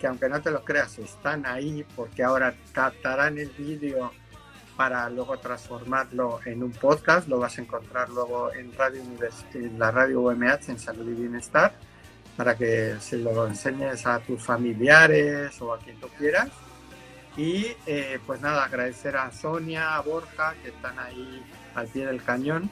[0.00, 4.12] que aunque no te lo creas, están ahí porque ahora captarán el vídeo
[4.80, 7.28] para luego transformarlo en un podcast.
[7.28, 8.72] Lo vas a encontrar luego en,
[9.78, 11.74] la radio UMH en Salud y Bienestar
[12.34, 16.48] para que se lo enseñes a tus familiares o a quien tú quieras.
[17.36, 22.24] Y eh, pues nada, agradecer a Sonia, a Borja, que están ahí al pie del
[22.24, 22.70] cañón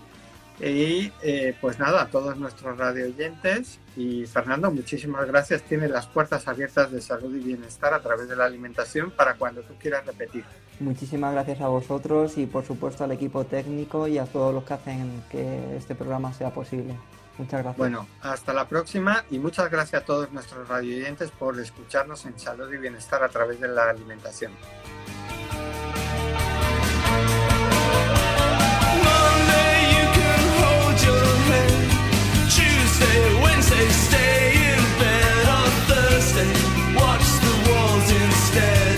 [0.60, 5.62] y eh, pues nada, a todos nuestros radio oyentes y Fernando, muchísimas gracias.
[5.62, 9.62] Tiene las puertas abiertas de salud y bienestar a través de la alimentación para cuando
[9.62, 10.44] tú quieras repetir.
[10.80, 14.74] Muchísimas gracias a vosotros y por supuesto al equipo técnico y a todos los que
[14.74, 16.96] hacen que este programa sea posible.
[17.38, 17.78] Muchas gracias.
[17.78, 22.72] Bueno, hasta la próxima y muchas gracias a todos nuestros radioyentes por escucharnos en Salud
[22.72, 24.52] y Bienestar a través de la alimentación.
[33.42, 36.52] Wednesday, stay in bed on Thursday.
[36.94, 38.97] Watch the walls instead.